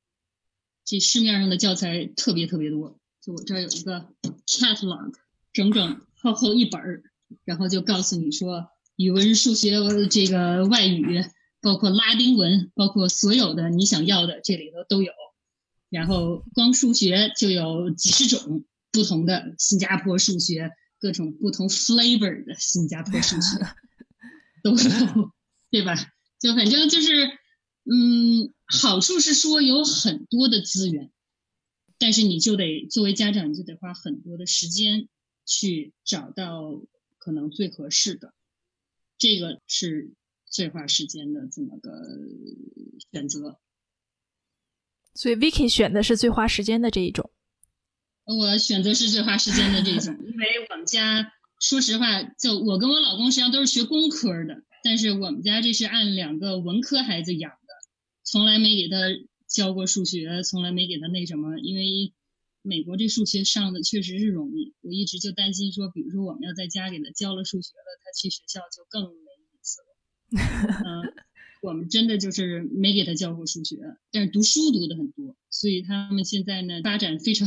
[0.84, 2.98] 这市面上的教材特别特别多。
[3.22, 4.08] 就我这儿有一个
[4.48, 5.14] catalog，
[5.52, 7.04] 整整厚厚一本儿，
[7.44, 8.66] 然后就告诉你说，
[8.96, 9.78] 语文、数学、
[10.10, 11.24] 这个外语，
[11.60, 15.12] 包括拉丁文，包括所有的你想要的，这里头都有。
[15.88, 23.58] 然后光数学就有几十种不同的新加坡数学，各种不同 flavor 的新加坡数学
[24.64, 25.30] 都有，
[25.70, 25.94] 对吧？
[26.40, 27.26] 就反正就是，
[27.84, 31.12] 嗯，好处是说有很多的资源。
[32.02, 35.06] 但是你就得作为家长，你就得花很多的时间
[35.46, 36.82] 去找到
[37.16, 38.34] 可能最合适的，
[39.18, 40.12] 这个是
[40.50, 41.92] 最花时间的这么个
[43.12, 43.60] 选择。
[45.14, 47.30] 所以 Vicky 选的是最花时间的这一种。
[48.24, 57.68] 我选择是最花时间的这种，因为我们家说实话，就我跟我老公实际上都是学工科的，但是我们家这是按两个文科孩子养的，
[58.24, 58.96] 从来没给他。
[59.52, 62.12] 教过数学，从来没给他那什么，因为
[62.62, 64.72] 美国这数学上的确实是容易。
[64.80, 69.86] 我一直就担心说，比如说我们要在家给他教了数学了，他去学校就更没意思了。
[70.32, 71.12] 嗯，
[71.60, 73.76] 我们真的就是没给他教过数学，
[74.10, 77.46] 但是读书读的很多，所以他们现在呢发展非常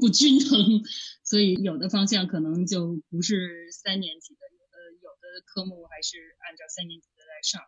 [0.00, 0.82] 不均衡，
[1.22, 7.62] 所以有的方向可能就不是三年级的，有的有的科目还是按照三年级的来上。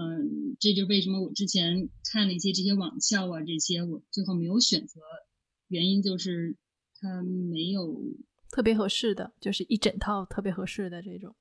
[0.00, 5.00] 嗯，这就是为什么我之前看了一些这些网校啊，这些我最后没有选择，
[5.66, 6.56] 原因就是
[7.00, 8.00] 它没有
[8.52, 11.34] 特别合适的，就是一整套特别合适的这种。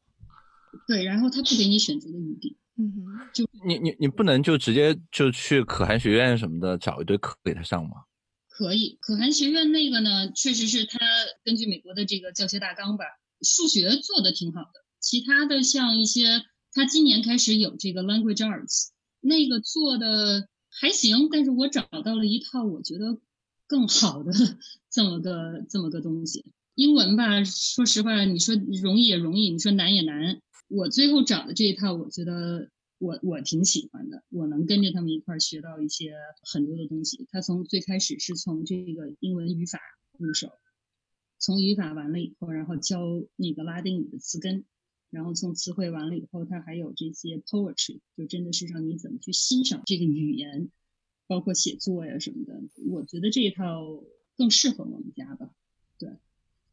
[0.88, 2.58] 对，然后他不给你选择的余地。
[2.78, 8.06] 嗯哼，就你你你不能就直接就去可汗学院什么的找一堆课给他上吗？
[8.50, 10.98] 可以，可汗学院那个呢，确实是他
[11.44, 13.06] 根据美国的这个教学大纲吧，
[13.42, 16.24] 数学做的挺好的，其他的像一些。
[16.78, 23.20] 他今年开始有这个 language arts，那个做的还行，但是我找到了一套我觉得
[23.66, 24.32] 更好的
[24.92, 26.46] 这么个这么个东西。
[26.76, 28.54] 英文吧，说实话，你说
[28.84, 30.40] 容易也容易，你说难也难。
[30.68, 32.70] 我最后找的这一套，我觉得
[33.00, 36.14] 我我挺喜欢的，我能跟着他们一块儿学到一些
[36.44, 37.26] 很多的东西。
[37.32, 39.80] 他从最开始是从这个英文语法
[40.20, 40.52] 入手，
[41.40, 43.00] 从语法完了以后，然后教
[43.36, 44.64] 那个拉丁语的词根。
[45.10, 50.70] 然后从词汇完了以后，它还有这些 poetry，就真的是让你怎么去欣赏这个语言，
[51.28, 52.62] 包括写作呀什么的。
[52.90, 54.04] 我觉得这一套
[54.36, 55.50] 更适合我们家吧。
[55.98, 56.10] 对，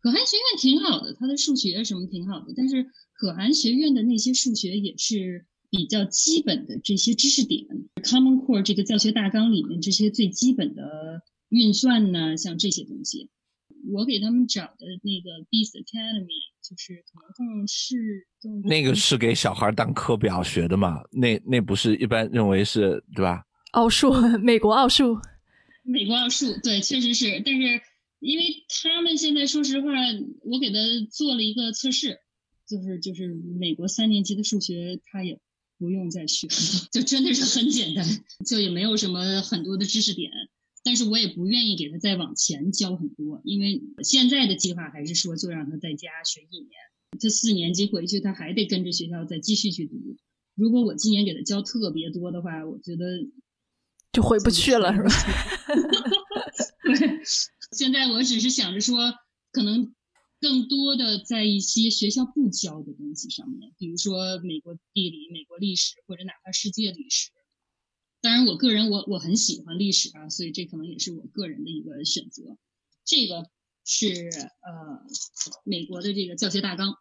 [0.00, 7.66] 可汗学院挺好的，它的数学什么挺好的，但是可汗学院的那些数学也是比较基本的这些知识点
[8.02, 13.30] ，Common Core 这个教学大纲里面这些最基本的运算呢，像这些东西。
[13.92, 21.02] 我给他们找的那个 Beast Academy，就是可能更是更那个是给小孩当课表学的嘛？
[21.10, 23.44] 那那不是一般认为是对吧？
[23.72, 25.18] 奥数，美国奥数，
[25.82, 27.42] 美国奥数，对，确实是。
[27.44, 27.80] 但是
[28.20, 29.88] 因为他们现在说实话，
[30.44, 30.76] 我给他
[31.10, 32.20] 做了一个测试，
[32.66, 35.38] 就是就是美国三年级的数学他也
[35.76, 36.48] 不用再学，
[36.90, 38.06] 就真的是很简单，
[38.46, 40.30] 就也没有什么很多的知识点。
[40.84, 46.70] 但是我也不愿意给他再往前教很多，因为现在的计划还是说就让他在家学一年，
[47.18, 49.96] 这四年级回去他还得跟着学校再继续去读。
[50.54, 53.26] 如果我今年给他教特别多的话，我觉得
[54.12, 55.08] 就回不去了， 是吧？
[56.84, 57.20] 对
[57.72, 59.14] 现在我只是想着说，
[59.50, 59.94] 可能
[60.38, 67.30] 更多的在一些学校不教的东西上面，比如说美国地理、美国历史，或者哪怕世界历史。
[68.24, 72.56] 当然，我个人我我很喜欢历史啊，所以这可能也是我个人的一个选择。
[73.04, 73.50] 这个
[73.84, 74.30] 是
[74.62, 75.02] 呃
[75.62, 76.94] 美国的这个教学大纲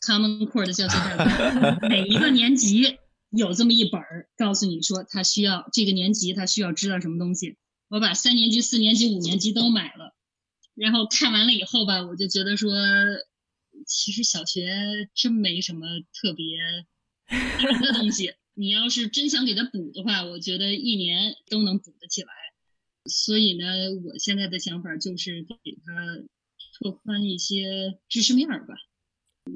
[0.00, 2.98] ，Common Core 的教学大纲， 每一个年级
[3.30, 7.56] 有这么一本儿，告诉你说他需要这个年级他需要知道什么东西。
[7.86, 10.16] 我把三年级、四年级、五年级都买了，
[10.74, 12.72] 然后看完了以后吧，我就觉得说，
[13.86, 16.58] 其实小学真没什么特别
[17.80, 18.34] 的东西。
[18.58, 22.28] 你要是真想给他补的话，我觉得一年都能补得起来。
[23.04, 26.24] 所以呢，我现在的想法就是给他
[26.76, 28.74] 拓宽一些知识面儿吧。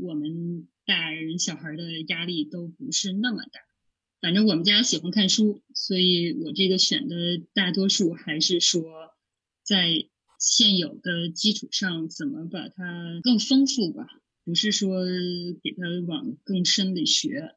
[0.01, 3.61] 我们大人小孩的压力都不是那么大。
[4.21, 8.85] 反正我们家喜欢看书，所以我这个选的大多数还是说，
[9.65, 10.07] 在
[10.39, 14.07] 现有的基础上怎么把它更丰富吧，
[14.45, 15.05] 不是说
[15.61, 17.57] 给他往更深的学。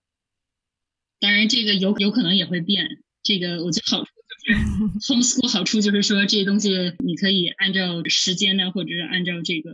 [1.25, 2.87] 当然，这个有有可能也会变。
[3.23, 4.11] 这个我觉得好处
[4.45, 4.59] 就是
[5.11, 6.69] homeschool 好处就是说，这些东西
[7.03, 9.71] 你可以按照时间呢，或者是按照这个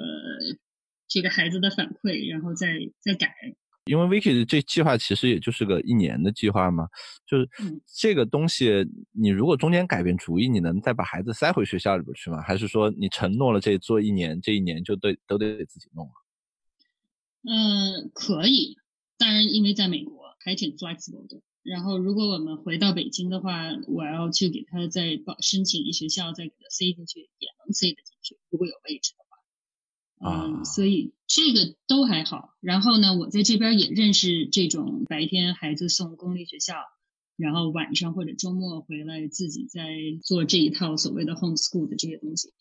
[1.10, 3.36] 这个孩子的反馈，然后再再改。
[3.84, 6.88] 因为 Vicky 这计划其实也就是个一年的计划嘛，
[7.28, 7.50] 就是
[8.00, 12.42] 这个东西，你如果中间改变主意，你能再把孩子塞回学校里边去吗？
[12.42, 16.16] 还是说你承诺了这做一年，这一年就对都得自己弄啊？
[17.44, 18.78] 嗯，可以。
[19.18, 21.42] 当然，因为在美国还挺 flexible 的。
[21.64, 28.38] 然后，如果我们回到北京的话，我要去给他再报申请一学校，再给他塞进去，也能塞得进去。
[28.50, 32.56] 如果有位置的话，嗯，所以这个都还好。
[32.62, 36.76] 然后呢，我在这边也认识这种白天孩子送公立学校，
[37.38, 39.88] 然后晚上或者周末回来自己在
[40.24, 42.54] 做这一套所谓的 homeschool 的这些东西。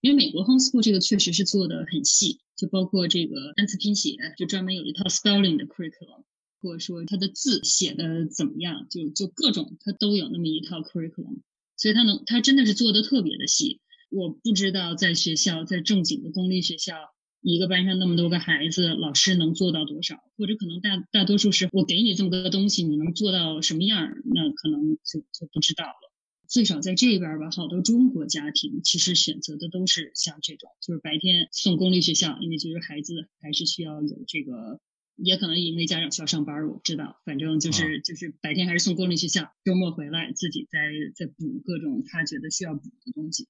[0.00, 6.22] 因为美国 homeschool 这个确实是做的很细，就包括这个单词拼写，就专门有一套 spelling 的 curriculum。
[6.60, 11.40] 或者说他的字写的怎么样，就就各种他都有那么一套 curriculum，
[11.76, 13.80] 所以他能他真的是做的特别的细。
[14.08, 16.94] 我不知道在学校在正经的公立学校，
[17.42, 20.16] 一个班上那么多个孩子，老师能做到多少？
[20.36, 24.08] 或者可能大大多数是我给你这么个东西，你能做到什么样？
[24.32, 26.12] 那可能就就不知道了。
[26.48, 34.80] 最少在这边吧，好多中国家庭其实选择的都是像这种，就是白天送公立学校，因为就是孩子还是需要有这个。
[35.16, 37.20] 也可能因为家长需要上班，我不知道。
[37.24, 40.78] 反正就是就是白天还是送公立学校，周末回来自己再
[41.14, 43.48] 再补各种他觉得需要补的东西。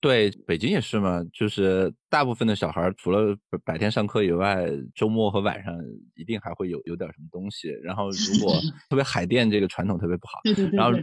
[0.00, 4.66] 对，北京也是嘛，就是大部分的小孩除了白天上课以外，
[4.96, 5.72] 周末和晚上
[6.16, 7.68] 一定还会有有点什么东西。
[7.84, 8.52] 然后如果
[8.90, 10.76] 特别海淀这个传统特别不好，对对对。
[10.76, 10.98] 然后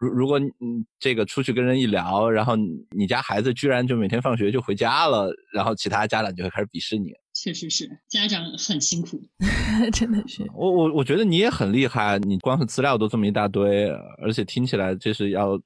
[0.00, 2.56] 如如果嗯这个出去跟人一聊，然后
[2.90, 7.12] 你家孩子居然就每天放学就回家了，然后其他家长就会开始鄙视你。
[7.32, 9.22] 确实是家长很辛苦，
[9.94, 10.44] 真的是。
[10.54, 13.88] 我我我觉得你也很厉害，你光是资料都这么一大堆，
[14.22, 15.58] 而且听起来这是要，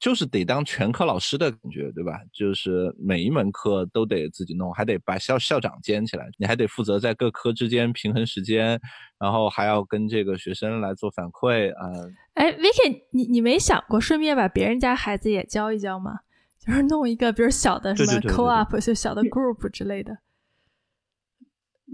[0.00, 2.20] 就是得当全科老师的感觉，对吧？
[2.32, 8.80] 就是每一门课都得自己弄，还得把校校长兼起来，你还得负责在各科之间平衡时间，
[9.18, 11.90] 然后还要跟这个学生来做反馈啊。
[12.34, 16.20] 哎，Vicky，你你没想过顺便把别人家孩子也教一教吗？
[16.58, 20.16] 就是弄一个，比如小的什么 co-op，就小的 group 之类的。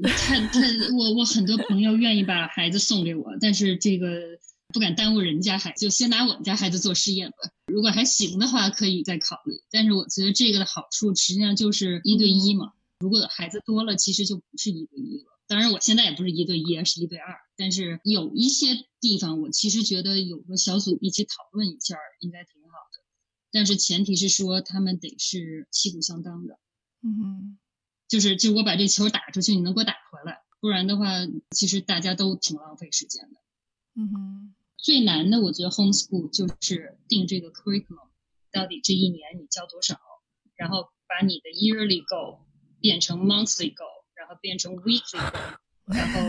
[0.18, 0.60] 他他
[0.96, 4.38] 我我很多朋友愿意把孩子送给我，但是这个
[4.68, 7.36] 不敢耽误人家孩子，就先拿我们家孩子做试验吧。
[7.66, 9.54] 如果还行的话，可以再考虑。
[9.70, 12.72] 但是我觉得这个的好处实际上就是一对一嘛。
[12.98, 15.26] 如果孩子多了，其实就不是一对一了。
[15.46, 17.36] 当然，我现在也不是一对一，而是一对二。
[17.56, 18.68] 但是有一些
[19.00, 23.04] 地方，我其实觉得有个小组一起讨论一下，应该挺好的。
[23.50, 26.58] 但是前提是说他们得是旗鼓相当的。
[27.02, 27.58] 嗯。
[28.12, 31.06] 就是，就我把这球打出去，你能给我打回来，不然的话，
[31.50, 33.40] 其实大家都挺浪费时间的。
[33.94, 38.10] 嗯哼，最难的，我觉得 homeschool 就是定这个 curriculum，
[38.52, 39.98] 到底这一年你教多少，
[40.56, 42.40] 然后把你的 yearly goal
[42.82, 45.56] 变成 monthly goal，然后变成 weekly goal，
[45.86, 46.20] 然后，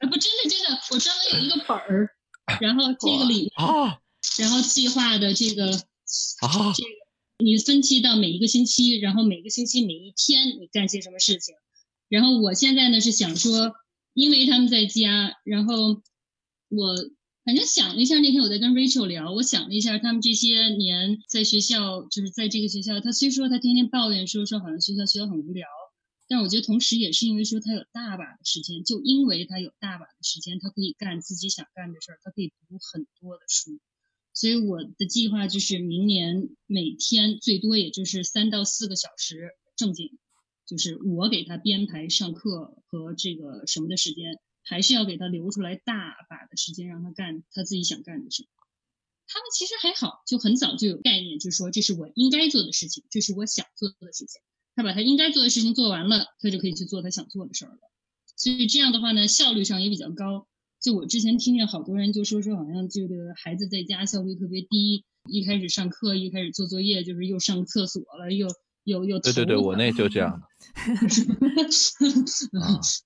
[0.00, 2.08] 哎，不，真的真的，我专门有一个本儿，
[2.58, 3.52] 然后这个里，
[4.38, 5.72] 然后计划的这个，啊，
[6.74, 7.03] 这个。
[7.38, 11.54] 你分期到每一个星期，然后每个星期每一天你干些什么事情？
[12.08, 13.74] 然后我现在呢是想说，
[14.12, 16.02] 因为他们在家，然后
[16.68, 16.94] 我
[17.44, 25.66] 反正想了一下，那天我在跟 Rachel 聊，我想了一下，他们这些年在学校，就是在这个学校，他虽说他天天抱怨说说好像学校学校很无聊，
[26.28, 33.80] 但我觉得同时也是因为说他有大把的时间，就因为他有大把的时间，他可以干自己想干的事儿，他可以读很多的书。
[34.34, 40.18] 所以我的计划就是明年每天最多也就是三到四个小时正经，
[40.66, 48.46] 就是我给他编排上课和这个什么的时间，还是要给他留出来大把的时间让他干他自己想干的事。
[49.26, 54.42] 他们其实还好，就很早就有概念，就是说这是我应该做的事情，这是我想做的事情。
[54.74, 57.78] 他把他应该做的事情做完了，他就可以去做他想做的事儿了。
[58.36, 60.48] 所以这样的话呢，效率上也比较高。
[60.84, 68.48] 就我之前听见好多人就说说，好像这个孩子在家效率特别低，一开始上课，一开始做作业，就是又上厕所了，又
[68.84, 69.18] 又又。
[69.18, 70.42] 对对对，我那就这样。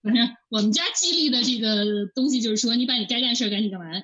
[0.02, 4.02] 反正我们家激励的这个东西就是说，你把你该干事儿赶紧干完，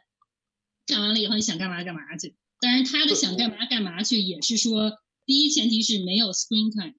[0.87, 2.37] 干完了以后你想干嘛干嘛去。
[2.61, 4.93] 当然他的想干嘛干嘛去，也是说，
[5.27, 6.95] 第一前提是没有 screen time。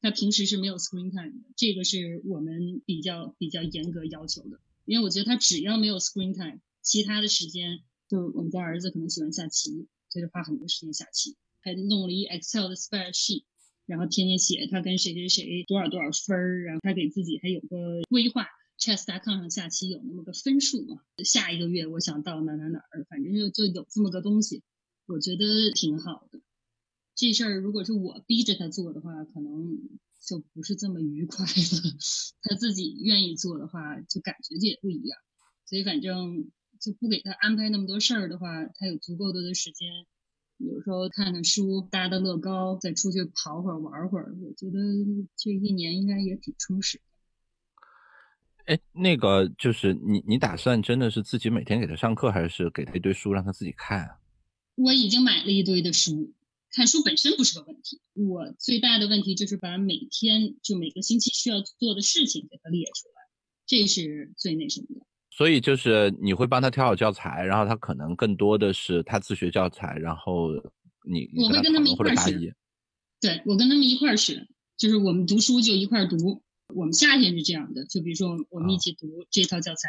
[0.00, 4.58] 他平时是没有 screen time 的，这个是我们比较比较严格要求的。
[4.88, 13.44] 因为我觉得他只要没有 screen time，其他的时间，就我们家儿子可能喜欢下棋，他就花很多时间下棋，还弄了一 Excel 的 spreadsheet，
[13.84, 18.46] 然后天天写他跟谁谁谁多少多少分儿，然后他给自己还有个规划
[18.78, 24.62] ，chess.com 上下棋有那么个分数嘛，下一个月我想到哪哪哪儿，反正就就有这么个东西，
[25.04, 26.40] 我觉得挺好的。
[27.14, 29.78] 这事儿如果是我逼着他做的话，可能
[30.20, 31.52] 就不是这么愉快了。
[32.42, 35.18] 他自己愿意做的话，就感觉就也不一样。
[35.64, 36.50] 所以反正
[36.80, 40.06] 就不给他安排那么多事儿的话，他有足够多的时间，
[40.56, 44.34] 有时候看看书、搭搭乐高，再出去跑会儿、玩会儿。
[44.42, 44.78] 我觉得
[45.36, 47.00] 这一年应该也挺充实。
[48.66, 54.04] 哎，那个就是你，你打算真的是自己每天给他上课，还是给他一堆书让他自己看？
[54.04, 54.18] 啊
[54.76, 56.32] 我已经买了一堆的书。
[56.72, 63.22] 看书本身不是个问题，我最大的问题就是把每天就每个星期需要做的事情给它列出来，
[63.66, 65.06] 这是最那什么的。
[65.30, 70.50] 所以就是你会帮他挑好教材，然后他可能更多的是他自学教材，然后
[71.08, 72.54] 你我会跟他们一块儿学。
[73.20, 74.46] 对，我跟他们一块儿学，
[74.76, 76.42] 就是我们读书就一块儿读。
[76.74, 79.88] 我们夏天是这样的，就比如说我们一起读这套教材，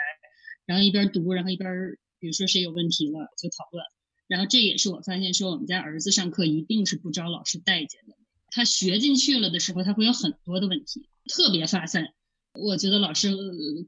[0.66, 3.84] 然后一边读，然后一边比如说谁有问题了就讨论。
[4.30, 8.16] 然后这也是我发现，说我们家儿子上课一定是不招老师待见的。
[8.52, 12.14] 他学进去了的时候，他会有很多的问题，特别发散。
[12.54, 13.36] 我觉得老师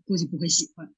[0.03, 0.91] 估计不会喜欢，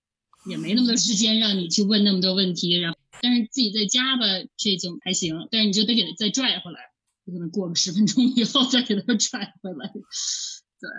[0.49, 2.79] 也没那么多时间让你去问那么多问题。
[2.79, 4.23] 然后，但是自己在家吧，
[4.55, 5.47] 这就还行。
[5.51, 6.79] 但是你就得给他再拽回来，
[7.25, 9.91] 可能过个十分钟以后再给他拽回来。
[9.91, 10.89] 对，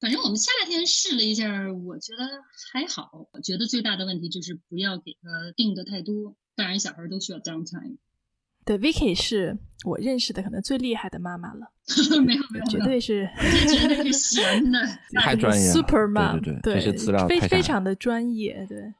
[0.00, 2.42] 反正我们夏天试了一下，我觉得
[2.72, 3.28] 还好。
[3.32, 6.36] 我觉得最大的问题就是不要给他定的太多。
[6.54, 7.96] 大人小孩都需要 downtime。
[8.64, 11.70] 对，Vicky 是我认识的可能最厉害的妈妈了。
[12.24, 13.28] 没有没有，绝对是，
[13.68, 14.78] 绝对是闲的，
[15.20, 15.72] 太专业了。
[15.72, 18.64] Super mom，对对，这些资料非非常的专业。
[18.66, 18.94] 对，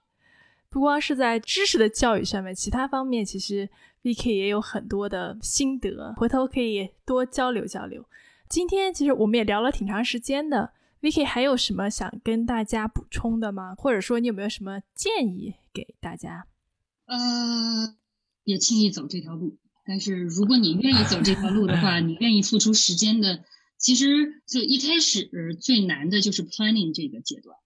[0.68, 3.66] 不光是在知识的教育上面，其他方面其实
[4.02, 8.04] Vicky 也有很多的心得，回头可以多交流交流。
[8.46, 13.74] 今天其实我们也聊了挺长时间的，Vicky 还有什么想跟大家补充的吗？
[13.78, 16.44] 或者说你有没有什么建议给大家？
[17.06, 17.96] 呃，
[18.44, 19.58] 别轻易走这条路。
[19.86, 23.44] 但是如果你愿意走这条路的话，你愿意付出时间的，
[23.76, 25.28] 其实就一开始
[25.60, 27.56] 最难的就是 planning 这个阶段。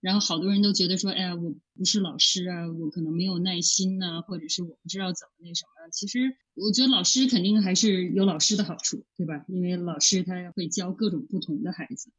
[0.00, 5.90] 然后好多人都觉得说，哎呀，我不是老师啊，我可能没有耐心呐，或者是我不知道怎么那什么。
[5.90, 9.44] 其实我觉得老师肯定还是有老师的好处，对吧？
[9.48, 12.10] 因为老师他会教各种不同的孩子，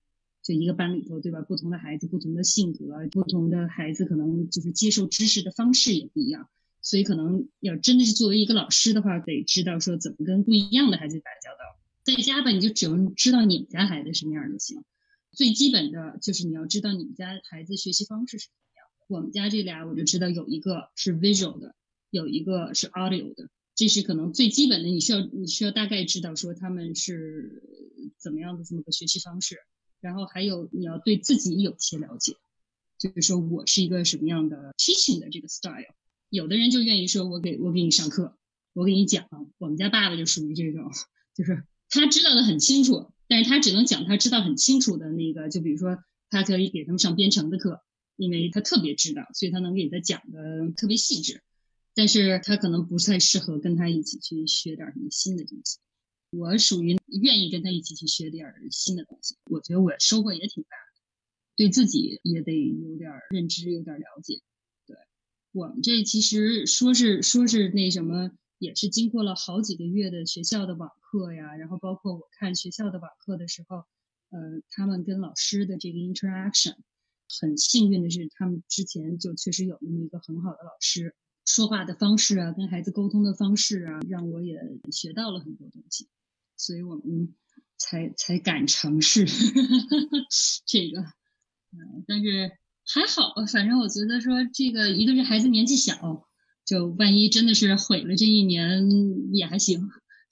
[0.44, 1.42] 就一个班里头，对吧？
[1.42, 6.50] 不同的孩子，不同的性格，不同的孩子可能就是接受知识的方式也不一样。
[6.82, 11.80] 所以可能要真的是作为一个老师的话，得知道说怎么跟不一样的孩子打交道。
[12.04, 14.84] 在家吧，你就只用知道你们家孩子什么样就行。
[15.32, 18.88] 最基本的就是你要知道你们家孩子学习方式是怎么样。
[19.08, 21.76] 我们家这俩我就知道有一个是 visual 的，
[22.10, 23.50] 有一个是 audio 的。
[23.76, 29.58] 这是可能最基本的，你需要你需要大概知道说他们是怎么样的这么个学习方式。
[30.02, 32.38] 然后还有你要对自己有些了解，
[32.98, 35.94] 就是说我是一个什么样的 teaching 的这个 style。
[36.30, 38.38] 有的人就愿意说，我给我给你上课，
[38.74, 39.28] 我给你讲。
[39.58, 40.92] 我们家爸爸就属于这种，
[41.36, 45.50] 就是他知道的很清楚，但是他只能讲他知道很清楚的那个。
[45.50, 45.98] 就比如说，
[46.30, 47.82] 他可以给他们上编程的课，
[48.16, 51.42] 因为他特别知道，所以他能给他讲的特别细致。
[51.96, 55.80] 但是他可能不太适合跟他一起去学点什么新的东西。
[56.32, 61.02] 我属于愿意跟他一起去学点新的东西，我觉得我收获也挺大的，
[61.56, 64.40] 对自己也得有点认知，有点了解。
[65.60, 73.84] 我们这其实说是说是那什么，也是经过了好几个月的学校的网课呀，然后包括我看学校的网课的时候，
[74.30, 76.76] 呃，他们跟老师的这个 interaction，
[77.42, 81.14] 很幸运的是，他们之前就确实有那么一个很好的老师，
[81.46, 84.62] 说话的方式啊，跟孩子沟通的方式啊，让我也
[84.94, 86.08] 学到了很多东西，
[86.56, 87.36] 所以我们
[87.78, 89.26] 才才敢尝试
[90.66, 91.02] 这个。
[91.72, 92.50] 嗯，但是
[92.92, 95.94] 还好，反正我觉得说这个一个是孩子年纪小，
[96.66, 98.84] 就万一真的是毁了这一年
[99.32, 99.80] 也还行，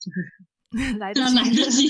[0.00, 1.88] 就是 来得及，来得及。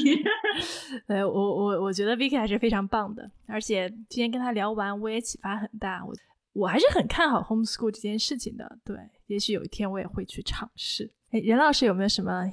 [1.09, 6.05] 对我我我觉得 Vicky 还是非常棒的，而且今天跟他聊完，我也启发很大。
[6.05, 6.13] 我
[6.53, 8.79] 我还是很看好 homeschool 这件事情的。
[8.85, 8.97] 对，
[9.29, 11.11] 也许有一天我也会去尝试。
[11.31, 12.53] 哎，任老师有没有什么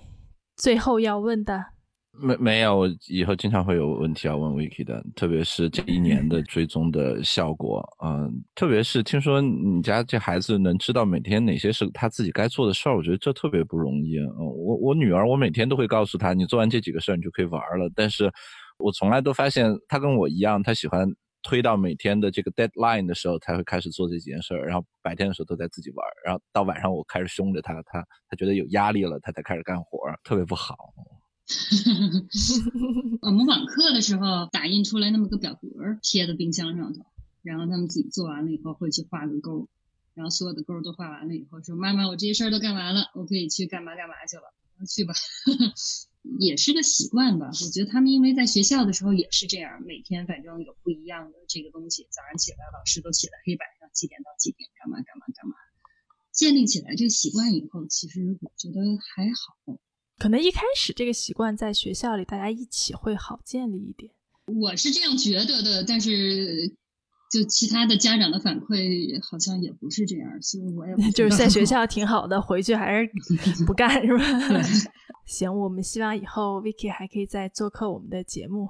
[0.55, 1.74] 最后要问的？
[2.18, 7.84] 没没有，我以后经常会有问题要问 Vicky 的，特别是这一年的追踪的效果。
[8.03, 14.18] 嗯，特别是听说你家这孩子能知道每天哪些是他自己该做的事儿，我觉得这特别不容易。
[14.20, 17.89] 嗯，我我女儿，我每天都会告诉她，你做完这几个事儿，你就可以玩了。
[17.95, 18.32] 但是
[18.78, 21.07] 我从来都发现她跟我一样，她喜欢
[21.43, 27.99] 推到每天的这个 deadline 的时候才会开始做这几件事儿，然后白天的时候都在自己玩，然后到晚上我开始凶着她，她
[28.30, 30.76] 她觉得有压力了，她才开始干活，特别不好。
[33.21, 35.69] 我们网课的时候打印出来那么个表格
[36.01, 37.05] 贴在冰箱上头，
[37.43, 39.67] 然后他们自己做完了以后会去画个勾，
[40.13, 44.43] 然后所有的勾都画完了以后说：“妈妈，我这些事儿都干完了，我可以去干嘛干嘛去了。”
[44.85, 45.13] 去吧，
[46.37, 47.47] 也是个习惯吧。
[47.47, 52.05] 我觉得他们因为在学校的时候也是这样，每天反正有不一样的这个东西。
[52.09, 55.55] 早上起来老师都写在黑板上，几点到几点干嘛干嘛干嘛。
[56.33, 59.55] 建立起来这个习惯以后，其实我觉得还好。
[60.18, 64.11] 可能一开始这个习惯在学校里大家一起会好建立一点，
[64.45, 65.84] 我是这样觉得的。
[65.84, 66.68] 但是
[67.32, 73.09] 就其他的家长的反馈好像也不是这样，所以我也 就是在学校 挺好的，回去还是
[73.66, 74.24] 不干是吧？
[75.26, 78.70] 行，我们希望以后 Vicky 还可以再做客我们的节目。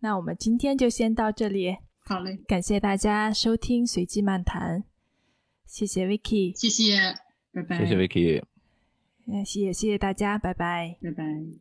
[0.00, 1.76] 那我们今天就先到这里，
[2.06, 4.84] 好嘞，感谢大家收听随机漫谈，
[5.66, 6.96] 谢谢 Vicky，谢谢，
[7.52, 8.49] 拜拜，谢谢 Vicky。
[9.26, 11.60] 谢谢谢谢大家，拜拜，拜拜。